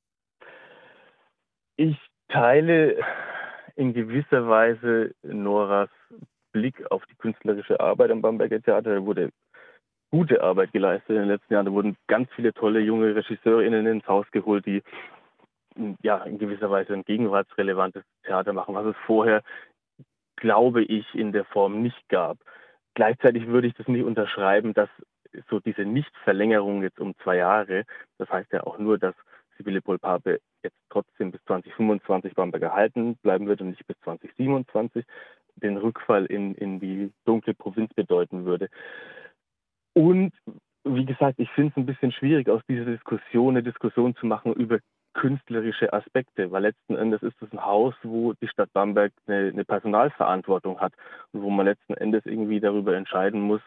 Ich 1.78 2.09
teile 2.30 2.98
in 3.76 3.94
gewisser 3.94 4.48
Weise 4.48 5.14
Noras 5.24 5.90
Blick 6.52 6.90
auf 6.92 7.06
die 7.06 7.16
künstlerische 7.16 7.80
Arbeit 7.80 8.12
am 8.12 8.22
Bamberger 8.22 8.62
Theater. 8.62 8.96
Da 8.96 9.06
wurde 9.06 9.30
gute 10.12 10.42
Arbeit 10.42 10.72
geleistet 10.72 11.10
in 11.10 11.16
den 11.16 11.28
letzten 11.28 11.54
Jahren. 11.54 11.66
Da 11.66 11.72
wurden 11.72 11.98
ganz 12.08 12.30
viele 12.36 12.54
tolle 12.54 12.80
junge 12.80 13.16
RegisseurInnen 13.16 13.86
ins 13.86 14.08
Haus 14.08 14.30
geholt, 14.32 14.66
die 14.66 14.82
ja 16.02 16.18
in 16.24 16.40
gewisser 16.40 16.70
Weise 16.70 16.94
ein 16.94 17.04
gegenwartsrelevantes 17.04 18.04
Theater 18.24 18.54
machen, 18.54 18.76
was 18.76 18.86
es 18.86 18.96
vorher, 19.06 19.44
glaube 20.36 20.84
ich, 20.84 21.14
in 21.14 21.32
der 21.32 21.46
Form 21.46 21.82
nicht 21.82 22.10
gab. 22.10 22.38
Gleichzeitig 22.96 23.48
würde 23.48 23.68
ich 23.68 23.76
das 23.76 23.88
nicht 23.88 24.04
unterschreiben, 24.04 24.74
dass 24.74 24.90
so 25.50 25.60
diese 25.60 25.84
Nichtverlängerung 25.84 26.82
jetzt 26.82 27.00
um 27.00 27.16
zwei 27.24 27.38
Jahre, 27.38 27.86
das 28.18 28.30
heißt 28.30 28.52
ja 28.52 28.64
auch 28.64 28.80
nur, 28.80 28.98
dass 28.98 29.16
Sibylle 29.60 29.82
Polpape 29.82 30.40
jetzt 30.64 30.78
trotzdem 30.90 31.32
bis 31.32 31.44
2025 31.46 32.34
Bamberg 32.34 32.64
erhalten 32.64 33.18
bleiben 33.18 33.48
wird 33.48 33.62
und 33.62 33.70
nicht 33.70 33.86
bis 33.86 34.00
2027 34.02 35.06
den 35.56 35.78
Rückfall 35.78 36.26
in, 36.26 36.56
in 36.56 36.80
die 36.80 37.12
dunkle 37.26 37.54
Provinz 37.54 37.94
bedeuten 37.94 38.46
würde. 38.46 38.70
Und 39.94 40.34
wie 40.86 41.06
gesagt, 41.06 41.40
ich 41.40 41.50
finde 41.52 41.72
es 41.72 41.78
ein 41.78 41.86
bisschen 41.86 42.12
schwierig, 42.12 42.50
aus 42.50 42.62
dieser 42.70 42.86
Diskussion 42.86 43.56
eine 43.56 43.64
Diskussion 43.64 44.16
zu 44.16 44.26
machen 44.26 44.54
über 44.54 44.80
künstlerische 45.14 45.92
Aspekte, 45.92 46.52
weil 46.52 46.62
letzten 46.62 46.96
Endes 46.96 47.22
ist 47.22 47.42
es 47.42 47.52
ein 47.52 47.66
Haus, 47.66 47.94
wo 48.04 48.34
die 48.34 48.48
Stadt 48.48 48.72
Bamberg 48.72 49.12
eine, 49.28 49.50
eine 49.50 49.66
Personalverantwortung 49.66 50.80
hat 50.80 50.94
und 51.34 51.42
wo 51.42 51.50
man 51.50 51.66
letzten 51.66 51.96
Endes 51.96 52.26
irgendwie 52.26 52.60
darüber 52.60 52.96
entscheiden 52.96 53.42
muss, 53.42 53.62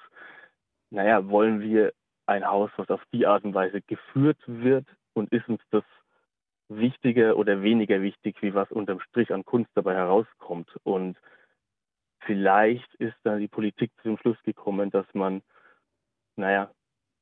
naja, 0.91 1.29
wollen 1.29 1.61
wir 1.61 1.93
ein 2.27 2.47
Haus, 2.47 2.71
was 2.77 2.89
auf 2.91 3.03
die 3.13 3.27
Art 3.27 3.45
und 3.45 3.55
Weise 3.55 3.83
geführt 3.83 4.39
wird, 4.47 4.87
und 5.15 5.33
ist 5.33 5.49
uns 5.49 5.61
das 5.71 5.85
wichtiger 6.69 7.37
oder 7.37 7.63
weniger 7.63 8.01
wichtig, 8.03 8.37
wie 8.41 8.55
was 8.55 8.71
unterm 8.71 9.01
Strich 9.01 9.33
an 9.33 9.45
Kunst 9.45 9.71
dabei 9.75 9.95
herauskommt. 9.95 10.71
Und 10.85 11.19
vielleicht 12.21 12.95
ist 12.95 13.17
da 13.25 13.37
die 13.37 13.49
Politik 13.49 13.93
zum 14.03 14.17
Schluss 14.19 14.41
gekommen, 14.43 14.91
dass 14.91 15.07
man, 15.13 15.43
naja, 16.37 16.71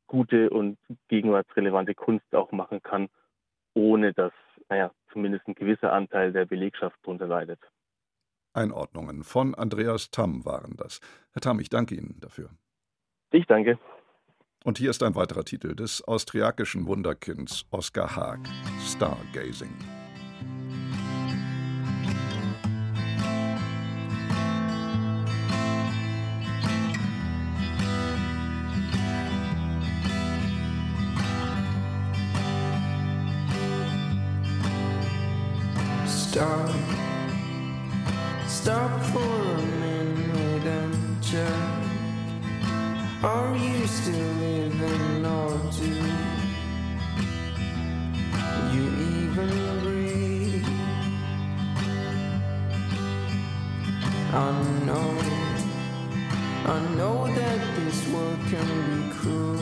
gute 0.06 0.50
und 0.50 0.78
gegenwartsrelevante 1.08 1.94
Kunst 1.94 2.34
auch 2.34 2.52
machen 2.52 2.82
kann, 2.82 3.08
ohne 3.74 4.12
dass, 4.12 4.32
naja, 4.68 4.92
zumindest 5.12 5.46
ein 5.46 5.54
gewisser 5.54 5.92
Anteil 5.92 6.32
der 6.32 6.46
Belegschaft 6.46 6.96
darunter 7.02 7.26
leidet. 7.26 7.60
Einordnungen 8.52 9.22
von 9.22 9.54
Andreas 9.54 10.10
Tamm 10.10 10.44
waren 10.44 10.76
das. 10.76 11.00
Herr 11.32 11.40
Tamm, 11.40 11.60
ich 11.60 11.68
danke 11.68 11.94
Ihnen 11.94 12.18
dafür. 12.20 12.50
Ich 13.30 13.46
danke. 13.46 13.78
Und 14.62 14.76
hier 14.76 14.90
ist 14.90 15.02
ein 15.02 15.14
weiterer 15.14 15.44
Titel 15.44 15.74
des 15.74 16.06
austriakischen 16.06 16.86
Wunderkinds 16.86 17.64
Oskar 17.70 18.14
Haag, 18.14 18.40
Stargazing. 18.86 19.74
Stop, 36.06 36.69
I 56.70 56.78
know 56.94 57.26
that 57.26 57.60
this 57.78 58.06
world 58.10 58.38
can 58.48 58.68
be 58.86 59.12
cruel, 59.16 59.58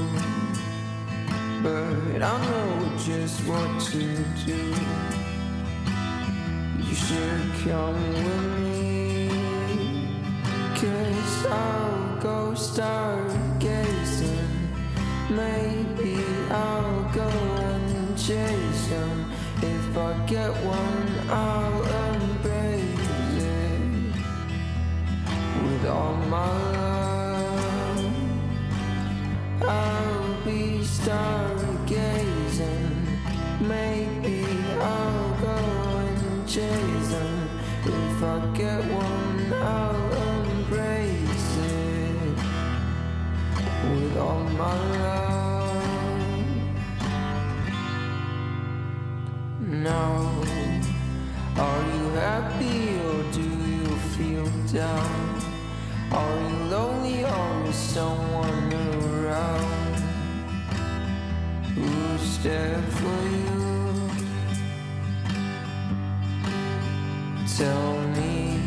but 1.62 2.22
I 2.22 2.36
know 2.50 2.96
just 2.98 3.40
what 3.46 3.80
to 3.92 4.02
do. 4.44 4.74
You 6.86 6.94
should 6.94 7.46
come 7.64 7.98
with 8.12 8.46
me? 8.60 9.30
Cause 10.74 11.46
I'll 11.46 12.16
go 12.20 12.52
stargazing. 12.52 14.50
Maybe 15.30 16.22
I'll 16.50 17.10
go 17.14 17.30
and 17.30 18.18
chase 18.18 18.88
them. 18.88 19.32
If 19.62 19.96
I 19.96 20.12
get 20.26 20.52
one, 20.62 21.30
I'll 21.30 21.84
all 25.88 26.14
my 26.28 26.52
love. 26.72 28.04
I'll 29.62 30.44
be 30.44 30.80
stargazing. 30.82 32.46
Maybe 33.60 34.44
I'll 34.80 35.34
go 35.40 35.56
and 35.96 36.48
chase 36.48 37.08
them. 37.08 37.48
If 37.86 38.22
I 38.22 38.38
get 38.54 38.84
one, 38.84 39.52
I'll 39.54 40.12
embrace 40.50 41.56
it 41.56 42.36
with 43.84 44.16
all 44.18 44.44
my 44.62 44.76
love. 44.98 45.28
Now, 49.60 50.44
are 51.56 51.82
you 51.94 52.04
happy 52.10 52.80
or 53.06 53.22
do 53.32 53.42
you 53.42 53.86
feel 54.14 54.48
down? 54.72 55.48
Are 56.10 56.40
you 56.40 56.56
lonely 56.70 57.24
or 57.24 57.64
is 57.68 57.76
someone 57.76 58.72
around 58.72 59.96
who's 61.74 62.38
there 62.38 62.80
for 62.98 63.20
you? 63.36 64.08
Tell 67.58 67.98
me, 68.16 68.62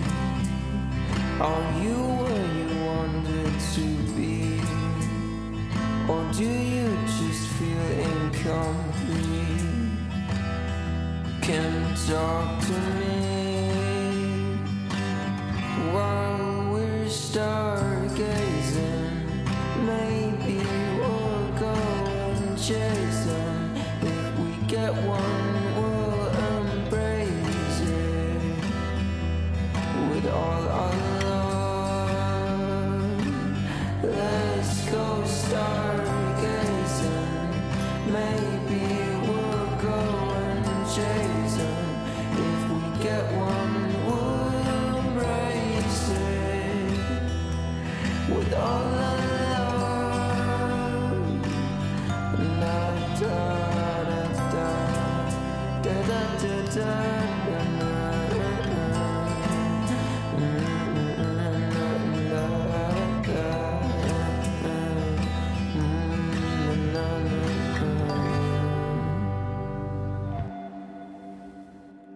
are 1.40 1.82
you 1.82 1.98
where 2.22 2.48
you 2.60 2.68
wanted 2.86 3.54
to 3.74 3.86
be? 4.14 4.62
Or 6.08 6.22
do 6.34 6.46
you 6.46 6.96
just 7.18 7.48
feel 7.58 7.88
incomplete? 8.12 9.62
Can 11.42 11.96
talk 12.08 12.60
to 12.68 12.78
me 13.00 13.31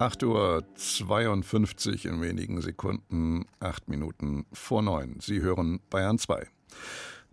8.52 0.05 2.05
Uhr 2.05 2.13
in 2.13 2.21
wenigen 2.21 2.61
Sekunden, 2.61 3.47
8 3.59 3.89
Minuten 3.89 4.45
vor 4.53 4.83
9. 4.83 5.17
Sie 5.19 5.41
hören 5.41 5.79
Bayern 5.89 6.19
2. 6.19 6.45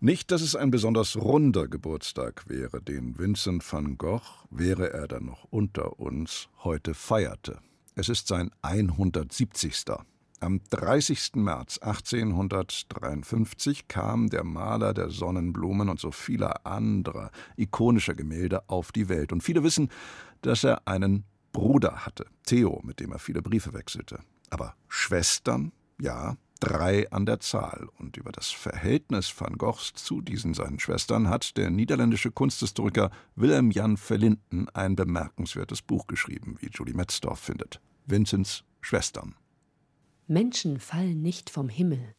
Nicht, 0.01 0.31
dass 0.31 0.41
es 0.41 0.57
ein 0.57 0.71
besonders 0.71 1.17
runder 1.17 1.69
Geburtstag 1.69 2.49
wäre, 2.49 2.81
den 2.81 3.19
Vincent 3.19 3.63
van 3.71 3.99
Gogh, 3.99 4.23
wäre 4.49 4.91
er 4.91 5.07
dann 5.07 5.27
noch 5.27 5.45
unter 5.51 6.01
uns, 6.01 6.49
heute 6.65 6.95
feierte. 6.95 7.59
Es 7.95 8.09
ist 8.09 8.27
sein 8.27 8.51
170. 8.63 9.85
Am 10.41 10.61
30. 10.71 11.33
März 11.35 11.77
1853 11.77 13.87
kam 13.87 14.31
der 14.31 14.45
Maler 14.45 14.95
der 14.95 15.11
Sonnenblumen 15.11 15.91
und 15.91 16.01
so 16.01 16.11
vieler 16.11 16.67
anderer 16.67 17.31
ikonischer 17.59 18.15
Gemälde 18.15 18.67
auf 18.71 18.93
die 18.93 19.11
Welt. 19.11 19.31
Und 19.31 19.43
viele 19.43 19.63
wissen, 19.63 19.91
dass 20.41 20.65
er 20.65 20.89
einen 20.89 21.27
Bruder 21.53 22.07
hatte, 22.07 22.27
Theo, 22.45 22.81
mit 22.83 23.01
dem 23.01 23.13
er 23.13 23.19
viele 23.19 23.43
Briefe 23.43 23.73
wechselte. 23.73 24.21
Aber 24.51 24.75
Schwestern, 24.89 25.73
ja, 26.01 26.37
drei 26.61 27.11
an 27.11 27.27
der 27.27 27.41
Zahl. 27.41 27.89
Und 27.99 28.17
über 28.17 28.33
das 28.33 28.51
Verhältnis 28.51 29.35
van 29.39 29.59
Goghs 29.59 29.93
zu 29.95 30.21
diesen 30.21 30.55
seinen 30.55 30.79
Schwestern 30.79 31.29
hat 31.29 31.57
der 31.57 31.71
niederländische 31.71 32.31
Kunsthistoriker 32.31 33.11
Willem 33.35 33.71
Jan 33.71 33.97
Verlinden 33.97 34.69
ein 34.71 34.97
bemerkenswertes 34.97 35.83
Buch 35.83 36.07
geschrieben, 36.07 36.57
wie 36.61 36.71
Julie 36.73 36.95
Metzdorf 36.95 37.41
findet. 37.41 37.81
Vincents 38.07 38.65
Schwestern. 38.81 39.35
Menschen 40.29 40.79
fallen 40.79 41.21
nicht 41.21 41.51
vom 41.51 41.69
Himmel. 41.69 42.15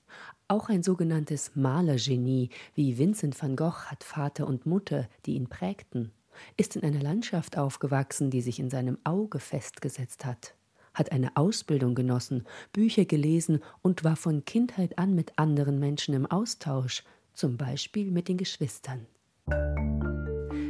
Auch 0.48 0.69
ein 0.69 0.84
sogenanntes 0.84 1.56
Malergenie 1.56 2.50
wie 2.76 2.98
Vincent 2.98 3.41
van 3.41 3.56
Gogh 3.56 3.86
hat 3.86 4.04
Vater 4.04 4.46
und 4.46 4.65
Mutter, 4.65 5.08
die 5.26 5.36
ihn 5.36 5.48
prägten, 5.48 6.12
ist 6.58 6.76
in 6.76 6.84
einer 6.84 7.02
Landschaft 7.02 7.58
aufgewachsen, 7.58 8.30
die 8.30 8.41
sich 8.41 8.60
in 8.60 8.69
seinem 8.69 8.98
Auge 9.04 9.39
festgesetzt 9.39 10.26
hat, 10.26 10.56
hat 10.93 11.12
eine 11.12 11.36
Ausbildung 11.36 11.96
genossen, 11.96 12.46
Bücher 12.72 13.06
gelesen 13.06 13.62
und 13.82 14.04
war 14.04 14.15
von 14.15 14.46
Kindheit 14.46 14.98
an 14.98 15.15
mit 15.15 15.34
anderen 15.38 15.80
Menschen 15.80 16.13
im 16.13 16.26
Austausch, 16.26 17.04
zum 17.34 17.58
Beispiel 17.58 18.12
mit 18.12 18.28
den 18.28 18.38
Geschwistern. 18.38 19.08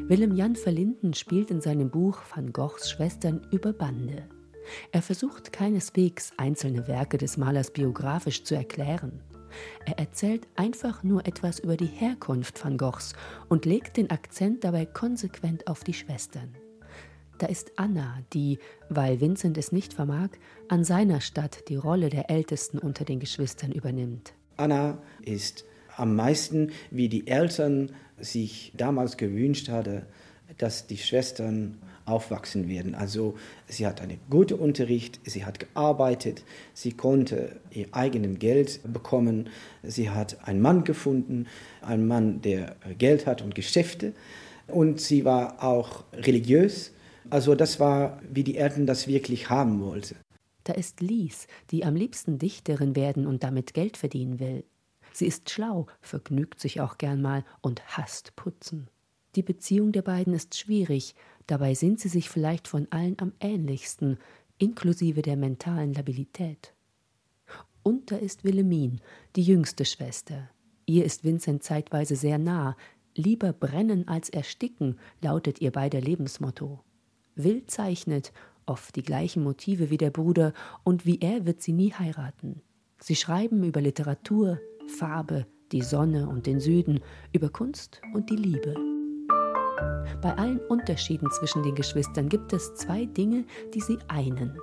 Willem 0.08 0.36
Jan 0.36 0.56
Verlinden 0.56 1.14
spielt 1.14 1.50
in 1.50 1.62
seinem 1.62 1.90
Buch 1.90 2.20
Van 2.34 2.52
Goghs 2.52 2.90
Schwestern 2.90 3.48
über 3.52 3.74
Bande. 3.74 4.28
Er 4.92 5.02
versucht 5.02 5.52
keineswegs, 5.52 6.32
einzelne 6.38 6.88
Werke 6.88 7.18
des 7.18 7.38
Malers 7.38 7.72
biografisch 7.72 8.44
zu 8.44 8.56
erklären. 8.56 9.22
Er 9.86 10.00
erzählt 10.00 10.48
einfach 10.56 11.04
nur 11.04 11.26
etwas 11.26 11.60
über 11.60 11.78
die 11.78 11.86
Herkunft 11.86 12.64
van 12.64 12.78
Goghs 12.78 13.14
und 13.50 13.66
legt 13.66 13.98
den 13.98 14.10
Akzent 14.10 14.64
dabei 14.64 14.86
konsequent 14.86 15.68
auf 15.68 15.84
die 15.84 15.94
Schwestern. 15.94 16.56
Da 17.40 17.48
ist 17.48 17.74
Anna, 17.78 18.20
die, 18.34 18.60
weil 18.90 19.20
Vincent 19.20 19.58
es 19.58 19.72
nicht 19.72 19.94
vermag, 19.94 20.30
an 20.70 20.84
seiner 20.84 21.20
Stadt 21.20 21.68
die 21.68 21.76
Rolle 21.76 22.10
der 22.10 22.30
Ältesten 22.30 22.78
unter 22.78 23.06
den 23.06 23.20
Geschwistern 23.20 23.72
übernimmt. 23.72 24.34
Anna 24.58 24.98
ist 25.22 25.66
am 25.98 26.16
meisten, 26.16 26.72
wie 26.92 27.10
die 27.10 27.28
Eltern 27.28 27.92
sich 28.18 28.72
damals 28.76 29.18
gewünscht 29.18 29.70
hatten, 29.70 30.04
dass 30.58 30.88
die 30.88 30.98
Schwestern 30.98 31.82
aufwachsen 32.06 32.68
werden. 32.68 32.96
Also 32.96 33.36
sie 33.68 33.88
hat 33.88 34.02
einen 34.02 34.20
guten 34.30 34.56
Unterricht, 34.56 35.20
sie 35.24 35.46
hat 35.46 35.60
gearbeitet, 35.60 36.44
sie 36.74 36.92
konnte 36.92 37.60
ihr 37.72 37.88
eigenes 37.92 38.40
Geld 38.40 38.80
bekommen, 38.92 39.50
sie 39.84 40.10
hat 40.10 40.48
einen 40.48 40.62
Mann 40.62 40.84
gefunden, 40.84 41.48
einen 41.82 42.08
Mann, 42.08 42.42
der 42.42 42.76
Geld 42.98 43.26
hat 43.26 43.42
und 43.42 43.56
Geschäfte 43.56 44.14
und 44.68 45.00
sie 45.00 45.26
war 45.26 45.64
auch 45.64 46.04
religiös. 46.14 46.92
Also 47.30 47.56
das 47.56 47.80
war, 47.80 48.22
wie 48.32 48.44
die 48.44 48.58
Eltern 48.58 48.86
das 48.86 49.08
wirklich 49.08 49.50
haben 49.50 49.82
wollten. 49.82 50.16
Da 50.66 50.74
ist 50.74 51.02
Lies, 51.02 51.48
die 51.72 51.84
am 51.84 51.96
liebsten 51.96 52.38
Dichterin 52.38 52.96
werden 52.96 53.28
und 53.28 53.44
damit 53.44 53.74
Geld 53.74 53.98
verdienen 53.98 54.40
will. 54.40 54.64
Sie 55.12 55.28
ist 55.28 55.50
schlau, 55.50 55.88
vergnügt 56.02 56.60
sich 56.60 56.82
auch 56.82 56.98
gern 56.98 57.22
mal 57.22 57.44
und 57.62 57.86
hasst 57.98 58.36
Putzen. 58.36 58.88
Die 59.36 59.44
Beziehung 59.44 59.92
der 59.92 60.04
beiden 60.04 60.34
ist 60.34 60.56
schwierig, 60.56 61.16
dabei 61.48 61.74
sind 61.74 62.00
sie 62.00 62.10
sich 62.10 62.30
vielleicht 62.30 62.68
von 62.68 62.88
allen 62.92 63.18
am 63.20 63.34
ähnlichsten, 63.40 64.18
inklusive 64.58 65.22
der 65.22 65.38
mentalen 65.38 65.94
Labilität. 65.94 66.74
Und 67.82 68.12
da 68.12 68.16
ist 68.16 68.44
Wilhelmine, 68.44 68.98
die 69.36 69.44
jüngste 69.44 69.86
Schwester. 69.86 70.50
Ihr 70.86 71.04
ist 71.06 71.24
Vincent 71.24 71.64
zeitweise 71.64 72.16
sehr 72.16 72.38
nah. 72.38 72.78
Lieber 73.16 73.54
brennen 73.54 74.08
als 74.08 74.30
ersticken, 74.30 75.00
lautet 75.22 75.62
ihr 75.62 75.72
beider 75.72 76.02
Lebensmotto. 76.02 76.82
Will 77.36 77.66
zeichnet, 77.66 78.32
oft 78.66 78.96
die 78.96 79.04
gleichen 79.04 79.44
Motive 79.44 79.90
wie 79.90 79.98
der 79.98 80.12
Bruder, 80.12 80.54
und 80.84 81.06
wie 81.06 81.20
er 81.20 81.46
wird 81.46 81.62
sie 81.62 81.74
nie 81.74 81.92
heiraten. 81.94 82.62
Sie 83.00 83.16
schreiben 83.16 83.64
über 83.64 83.82
Literatur, 83.82 84.60
Farbe, 84.88 85.46
die 85.72 85.82
Sonne 85.82 86.30
und 86.30 86.46
den 86.46 86.60
Süden, 86.60 87.02
über 87.34 87.50
Kunst 87.50 88.02
und 88.14 88.30
die 88.30 88.38
Liebe. 88.38 88.93
Bei 90.22 90.38
allen 90.38 90.60
Unterschieden 90.60 91.30
zwischen 91.32 91.64
den 91.64 91.76
Geschwistern 91.76 92.30
gibt 92.30 92.54
es 92.54 92.76
zwei 92.76 93.06
Dinge, 93.06 93.46
die 93.74 93.82
sie 93.82 94.00
einen. 94.08 94.58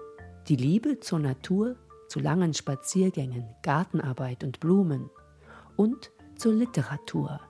Die 0.48 0.56
Liebe 0.56 1.00
zur 1.00 1.18
Natur, 1.18 1.76
zu 2.08 2.18
langen 2.18 2.54
Spaziergängen, 2.54 3.44
Gartenarbeit 3.62 4.42
und 4.42 4.60
Blumen 4.60 5.10
und 5.76 6.10
zur 6.36 6.54
Literatur. 6.54 7.40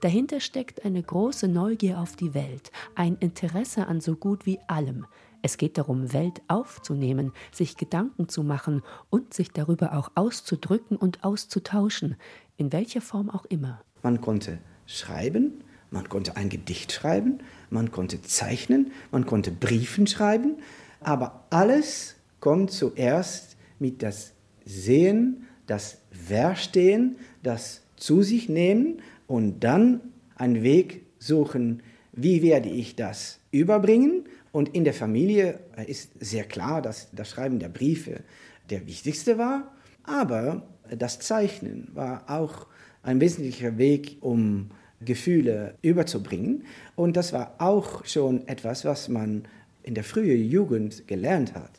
Dahinter 0.00 0.40
steckt 0.40 0.84
eine 0.84 1.02
große 1.02 1.48
Neugier 1.48 2.00
auf 2.00 2.16
die 2.16 2.34
Welt, 2.34 2.70
ein 2.94 3.16
Interesse 3.16 3.86
an 3.86 4.00
so 4.00 4.16
gut 4.16 4.46
wie 4.46 4.58
allem. 4.66 5.06
Es 5.42 5.58
geht 5.58 5.76
darum, 5.76 6.12
Welt 6.12 6.40
aufzunehmen, 6.48 7.32
sich 7.52 7.76
Gedanken 7.76 8.28
zu 8.28 8.42
machen 8.42 8.82
und 9.10 9.34
sich 9.34 9.50
darüber 9.50 9.96
auch 9.98 10.10
auszudrücken 10.14 10.96
und 10.96 11.22
auszutauschen, 11.22 12.16
in 12.56 12.72
welcher 12.72 13.02
Form 13.02 13.28
auch 13.28 13.44
immer. 13.44 13.82
Man 14.02 14.20
konnte 14.20 14.58
schreiben, 14.86 15.63
man 15.94 16.08
konnte 16.08 16.36
ein 16.36 16.48
Gedicht 16.48 16.90
schreiben, 16.92 17.38
man 17.70 17.92
konnte 17.92 18.20
zeichnen, 18.20 18.90
man 19.12 19.26
konnte 19.26 19.52
Briefen 19.52 20.08
schreiben, 20.08 20.56
aber 21.00 21.46
alles 21.50 22.16
kommt 22.40 22.72
zuerst 22.72 23.56
mit 23.78 24.02
das 24.02 24.32
Sehen, 24.64 25.46
das 25.66 25.98
Verstehen, 26.10 27.16
das 27.44 27.82
zu 27.96 28.22
sich 28.22 28.48
nehmen 28.48 29.02
und 29.28 29.60
dann 29.60 30.00
einen 30.34 30.64
Weg 30.64 31.06
suchen, 31.20 31.82
wie 32.12 32.42
werde 32.42 32.68
ich 32.68 32.96
das 32.96 33.38
überbringen. 33.52 34.24
Und 34.50 34.74
in 34.74 34.84
der 34.84 34.94
Familie 34.94 35.60
ist 35.86 36.10
sehr 36.18 36.44
klar, 36.44 36.82
dass 36.82 37.08
das 37.12 37.30
Schreiben 37.30 37.60
der 37.60 37.68
Briefe 37.68 38.24
der 38.68 38.86
wichtigste 38.86 39.38
war, 39.38 39.72
aber 40.02 40.66
das 40.90 41.20
Zeichnen 41.20 41.88
war 41.94 42.24
auch 42.28 42.66
ein 43.02 43.20
wesentlicher 43.20 43.78
Weg, 43.78 44.18
um 44.20 44.70
Gefühle 45.04 45.76
überzubringen. 45.82 46.64
Und 46.96 47.16
das 47.16 47.32
war 47.32 47.54
auch 47.58 48.04
schon 48.04 48.46
etwas, 48.48 48.84
was 48.84 49.08
man 49.08 49.44
in 49.82 49.94
der 49.94 50.04
frühen 50.04 50.48
Jugend 50.48 51.06
gelernt 51.06 51.54
hat. 51.54 51.70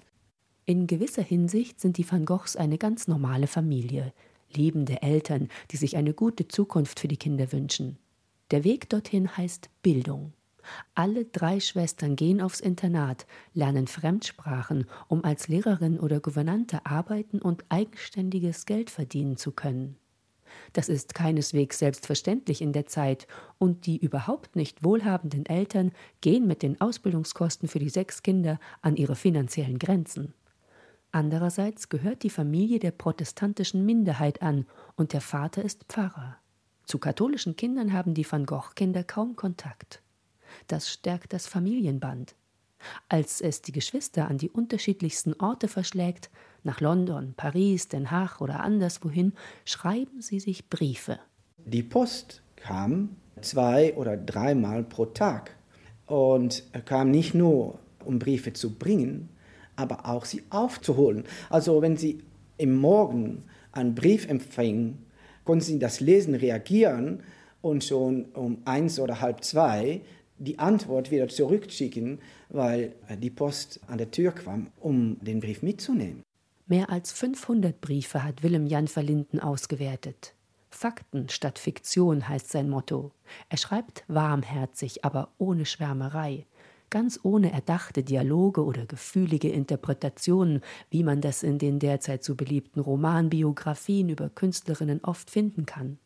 In 0.66 0.88
gewisser 0.88 1.22
Hinsicht 1.22 1.80
sind 1.80 1.98
die 1.98 2.10
Van 2.10 2.26
Goghs 2.26 2.56
eine 2.56 2.78
ganz 2.78 3.08
normale 3.08 3.48
Familie, 3.48 4.14
liebende 4.52 5.02
Eltern, 5.02 5.50
die 5.72 5.78
sich 5.78 5.96
eine 5.98 6.14
gute 6.14 6.48
Zukunft 6.48 7.00
für 7.00 7.08
die 7.08 7.18
Kinder 7.18 7.52
wünschen. 7.52 7.98
Der 8.52 8.64
Weg 8.64 8.90
dorthin 8.90 9.38
heißt 9.38 9.70
Bildung. 9.82 10.34
Alle 10.96 11.26
drei 11.26 11.60
Schwestern 11.60 12.16
gehen 12.16 12.42
aufs 12.42 12.60
Internat, 12.60 13.28
lernen 13.54 13.88
Fremdsprachen, 13.88 14.86
um 15.08 15.24
als 15.24 15.48
Lehrerin 15.48 16.00
oder 16.00 16.20
Gouvernante 16.20 16.86
arbeiten 16.86 17.40
und 17.40 17.66
eigenständiges 17.70 18.66
Geld 18.66 18.90
verdienen 18.90 19.38
zu 19.38 19.52
können. 19.52 19.98
Das 20.74 20.90
ist 20.90 21.14
keineswegs 21.14 21.80
selbstverständlich 21.80 22.62
in 22.62 22.74
der 22.74 22.86
Zeit, 22.86 23.28
und 23.58 23.86
die 23.86 23.98
überhaupt 23.98 24.56
nicht 24.56 24.84
wohlhabenden 24.84 25.46
Eltern 25.46 25.92
gehen 26.22 26.48
mit 26.48 26.62
den 26.62 26.80
Ausbildungskosten 26.82 27.68
für 27.68 27.80
die 27.80 27.90
sechs 27.90 28.24
Kinder 28.24 28.60
an 28.82 28.96
ihre 28.96 29.16
finanziellen 29.16 29.80
Grenzen. 29.80 30.34
Andererseits 31.12 31.88
gehört 31.90 32.24
die 32.24 32.30
Familie 32.30 32.80
der 32.80 32.92
protestantischen 32.92 33.86
Minderheit 33.86 34.42
an 34.42 34.66
und 34.96 35.14
der 35.14 35.22
Vater 35.22 35.64
ist 35.64 35.86
Pfarrer. 35.86 36.38
Zu 36.86 37.00
katholischen 37.00 37.56
Kindern 37.56 37.94
haben 37.94 38.14
die 38.14 38.30
Van 38.30 38.46
Gogh-Kinder 38.46 39.04
kaum 39.04 39.36
Kontakt. 39.36 40.02
Das 40.68 40.92
stärkt 40.92 41.34
das 41.34 41.48
Familienband. 41.48 42.36
Als 43.10 43.42
es 43.42 43.62
die 43.62 43.72
Geschwister 43.72 44.28
an 44.28 44.38
die 44.38 44.50
unterschiedlichsten 44.50 45.34
Orte 45.36 45.68
verschlägt, 45.68 46.30
nach 46.66 46.82
London, 46.82 47.34
Paris, 47.38 47.88
Den 47.88 48.12
Haag 48.12 48.42
oder 48.42 48.60
anderswohin, 48.62 49.34
schreiben 49.64 50.22
sie 50.22 50.40
sich 50.40 50.70
Briefe. 50.70 51.20
Die 51.66 51.84
Post 51.84 52.42
kam 52.56 53.16
zwei 53.42 53.94
oder 53.96 54.18
dreimal 54.18 54.84
pro 54.84 55.06
Tag 55.06 55.56
und 56.06 56.64
kam 56.86 57.12
nicht 57.12 57.34
nur, 57.34 57.80
um 58.04 58.20
Briefe 58.20 58.54
zu 58.54 58.76
bringen, 58.76 59.30
aber 59.76 60.08
auch 60.08 60.26
sie 60.26 60.44
aufzuholen. 60.50 61.24
Also 61.50 61.82
wenn 61.82 61.98
sie 61.98 62.24
im 62.58 62.76
Morgen 62.76 63.44
einen 63.72 63.96
Brief 63.96 64.28
empfingen, 64.28 65.06
konnten 65.44 65.64
sie 65.64 65.80
das 65.80 66.00
Lesen 66.00 66.36
reagieren 66.36 67.24
und 67.62 67.84
schon 67.84 68.26
um 68.34 68.60
eins 68.66 69.00
oder 69.00 69.22
halb 69.22 69.44
zwei 69.44 70.02
die 70.38 70.60
Antwort 70.60 71.12
wieder 71.12 71.28
zurückschicken, 71.28 72.20
weil 72.50 72.94
die 73.22 73.30
Post 73.30 73.80
an 73.88 73.98
der 73.98 74.12
Tür 74.12 74.32
kam, 74.32 74.68
um 74.80 75.18
den 75.22 75.40
Brief 75.40 75.62
mitzunehmen. 75.62 76.25
Mehr 76.68 76.90
als 76.90 77.12
500 77.12 77.80
Briefe 77.80 78.24
hat 78.24 78.44
Willem 78.44 78.66
Jan 78.66 78.88
Verlinden 78.88 79.40
ausgewertet. 79.40 80.34
Fakten 80.70 81.30
statt 81.30 81.60
Fiktion 81.60 82.28
heißt 82.28 82.50
sein 82.52 82.70
Motto. 82.70 83.12
Er 83.50 83.58
schreibt 83.58 84.04
warmherzig, 84.08 85.06
aber 85.06 85.30
ohne 85.38 85.66
Schwärmerei 85.66 86.46
ganz 86.96 87.20
ohne 87.24 87.52
erdachte 87.52 88.04
Dialoge 88.04 88.64
oder 88.64 88.86
gefühlige 88.86 89.50
Interpretationen, 89.50 90.62
wie 90.90 91.04
man 91.04 91.20
das 91.20 91.44
in 91.44 91.58
den 91.58 91.78
derzeit 91.78 92.24
so 92.24 92.36
beliebten 92.36 92.80
Romanbiografien 92.80 94.08
über 94.08 94.30
Künstlerinnen 94.30 95.04
oft 95.04 95.30
finden 95.30 95.66
kann. 95.66 95.98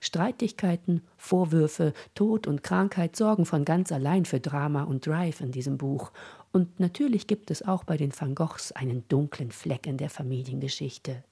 Streitigkeiten, 0.00 1.00
Vorwürfe, 1.16 1.94
Tod 2.14 2.46
und 2.46 2.62
Krankheit 2.62 3.16
sorgen 3.16 3.46
von 3.46 3.64
ganz 3.64 3.90
allein 3.90 4.26
für 4.26 4.38
Drama 4.38 4.84
und 4.84 5.06
Drive 5.06 5.40
in 5.40 5.50
diesem 5.50 5.78
Buch. 5.78 6.12
Und 6.54 6.78
natürlich 6.78 7.26
gibt 7.26 7.50
es 7.50 7.66
auch 7.66 7.82
bei 7.82 7.96
den 7.96 8.12
Van 8.16 8.36
Goghs 8.36 8.70
einen 8.70 9.02
dunklen 9.08 9.50
Fleck 9.50 9.88
in 9.88 9.96
der 9.96 10.08
Familiengeschichte. 10.08 11.24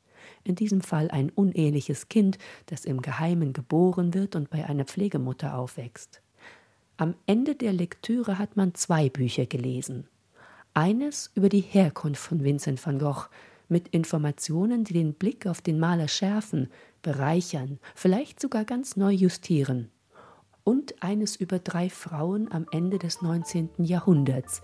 In 0.42 0.56
diesem 0.56 0.80
Fall 0.80 1.12
ein 1.12 1.30
uneheliches 1.30 2.08
Kind, 2.08 2.38
das 2.66 2.84
im 2.84 3.00
Geheimen 3.00 3.52
geboren 3.52 4.14
wird 4.14 4.34
und 4.34 4.50
bei 4.50 4.66
einer 4.66 4.84
Pflegemutter 4.84 5.56
aufwächst. 5.56 6.20
Am 6.96 7.14
Ende 7.26 7.54
der 7.54 7.72
Lektüre 7.72 8.36
hat 8.36 8.56
man 8.56 8.74
zwei 8.74 9.10
Bücher 9.10 9.46
gelesen. 9.46 10.08
Eines 10.74 11.30
über 11.36 11.48
die 11.48 11.60
Herkunft 11.60 12.20
von 12.20 12.42
Vincent 12.42 12.84
van 12.84 12.98
Gogh, 12.98 13.28
mit 13.68 13.86
Informationen, 13.90 14.82
die 14.82 14.94
den 14.94 15.14
Blick 15.14 15.46
auf 15.46 15.60
den 15.60 15.78
Maler 15.78 16.08
schärfen, 16.08 16.68
bereichern, 17.00 17.78
vielleicht 17.94 18.40
sogar 18.40 18.64
ganz 18.64 18.96
neu 18.96 19.12
justieren. 19.12 19.88
Und 20.64 21.00
eines 21.00 21.36
über 21.36 21.60
drei 21.60 21.90
Frauen 21.90 22.50
am 22.50 22.66
Ende 22.72 22.98
des 22.98 23.22
19. 23.22 23.70
Jahrhunderts, 23.78 24.62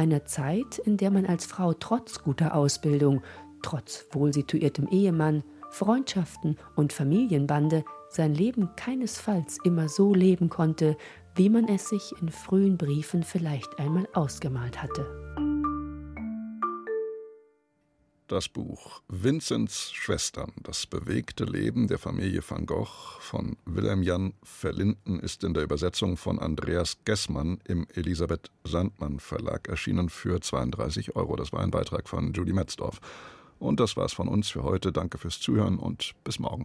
einer 0.00 0.24
Zeit, 0.24 0.78
in 0.78 0.96
der 0.96 1.10
man 1.10 1.26
als 1.26 1.44
Frau 1.44 1.74
trotz 1.74 2.22
guter 2.22 2.54
Ausbildung, 2.54 3.20
trotz 3.62 4.06
wohlsituiertem 4.12 4.88
Ehemann, 4.88 5.44
Freundschaften 5.68 6.56
und 6.74 6.94
Familienbande 6.94 7.84
sein 8.08 8.34
Leben 8.34 8.70
keinesfalls 8.76 9.58
immer 9.62 9.90
so 9.90 10.14
leben 10.14 10.48
konnte, 10.48 10.96
wie 11.34 11.50
man 11.50 11.68
es 11.68 11.90
sich 11.90 12.14
in 12.22 12.30
frühen 12.30 12.78
Briefen 12.78 13.22
vielleicht 13.22 13.78
einmal 13.78 14.08
ausgemalt 14.14 14.82
hatte. 14.82 15.49
Das 18.30 18.48
Buch 18.48 19.02
Vinzents 19.08 19.90
Schwestern, 19.90 20.52
das 20.62 20.86
bewegte 20.86 21.42
Leben 21.42 21.88
der 21.88 21.98
Familie 21.98 22.44
van 22.48 22.64
Gogh 22.64 23.18
von 23.18 23.56
Wilhelm 23.64 24.04
Jan 24.04 24.34
Verlinden 24.44 25.18
ist 25.18 25.42
in 25.42 25.52
der 25.52 25.64
Übersetzung 25.64 26.16
von 26.16 26.38
Andreas 26.38 26.98
Gessmann 27.04 27.58
im 27.64 27.88
Elisabeth 27.92 28.52
Sandmann 28.62 29.18
Verlag 29.18 29.66
erschienen 29.66 30.10
für 30.10 30.40
32 30.40 31.16
Euro. 31.16 31.34
Das 31.34 31.52
war 31.52 31.58
ein 31.58 31.72
Beitrag 31.72 32.08
von 32.08 32.32
Julie 32.32 32.54
Metzdorf. 32.54 33.00
Und 33.58 33.80
das 33.80 33.96
war's 33.96 34.12
von 34.12 34.28
uns 34.28 34.48
für 34.48 34.62
heute. 34.62 34.92
Danke 34.92 35.18
fürs 35.18 35.40
Zuhören 35.40 35.80
und 35.80 36.14
bis 36.22 36.38
morgen. 36.38 36.58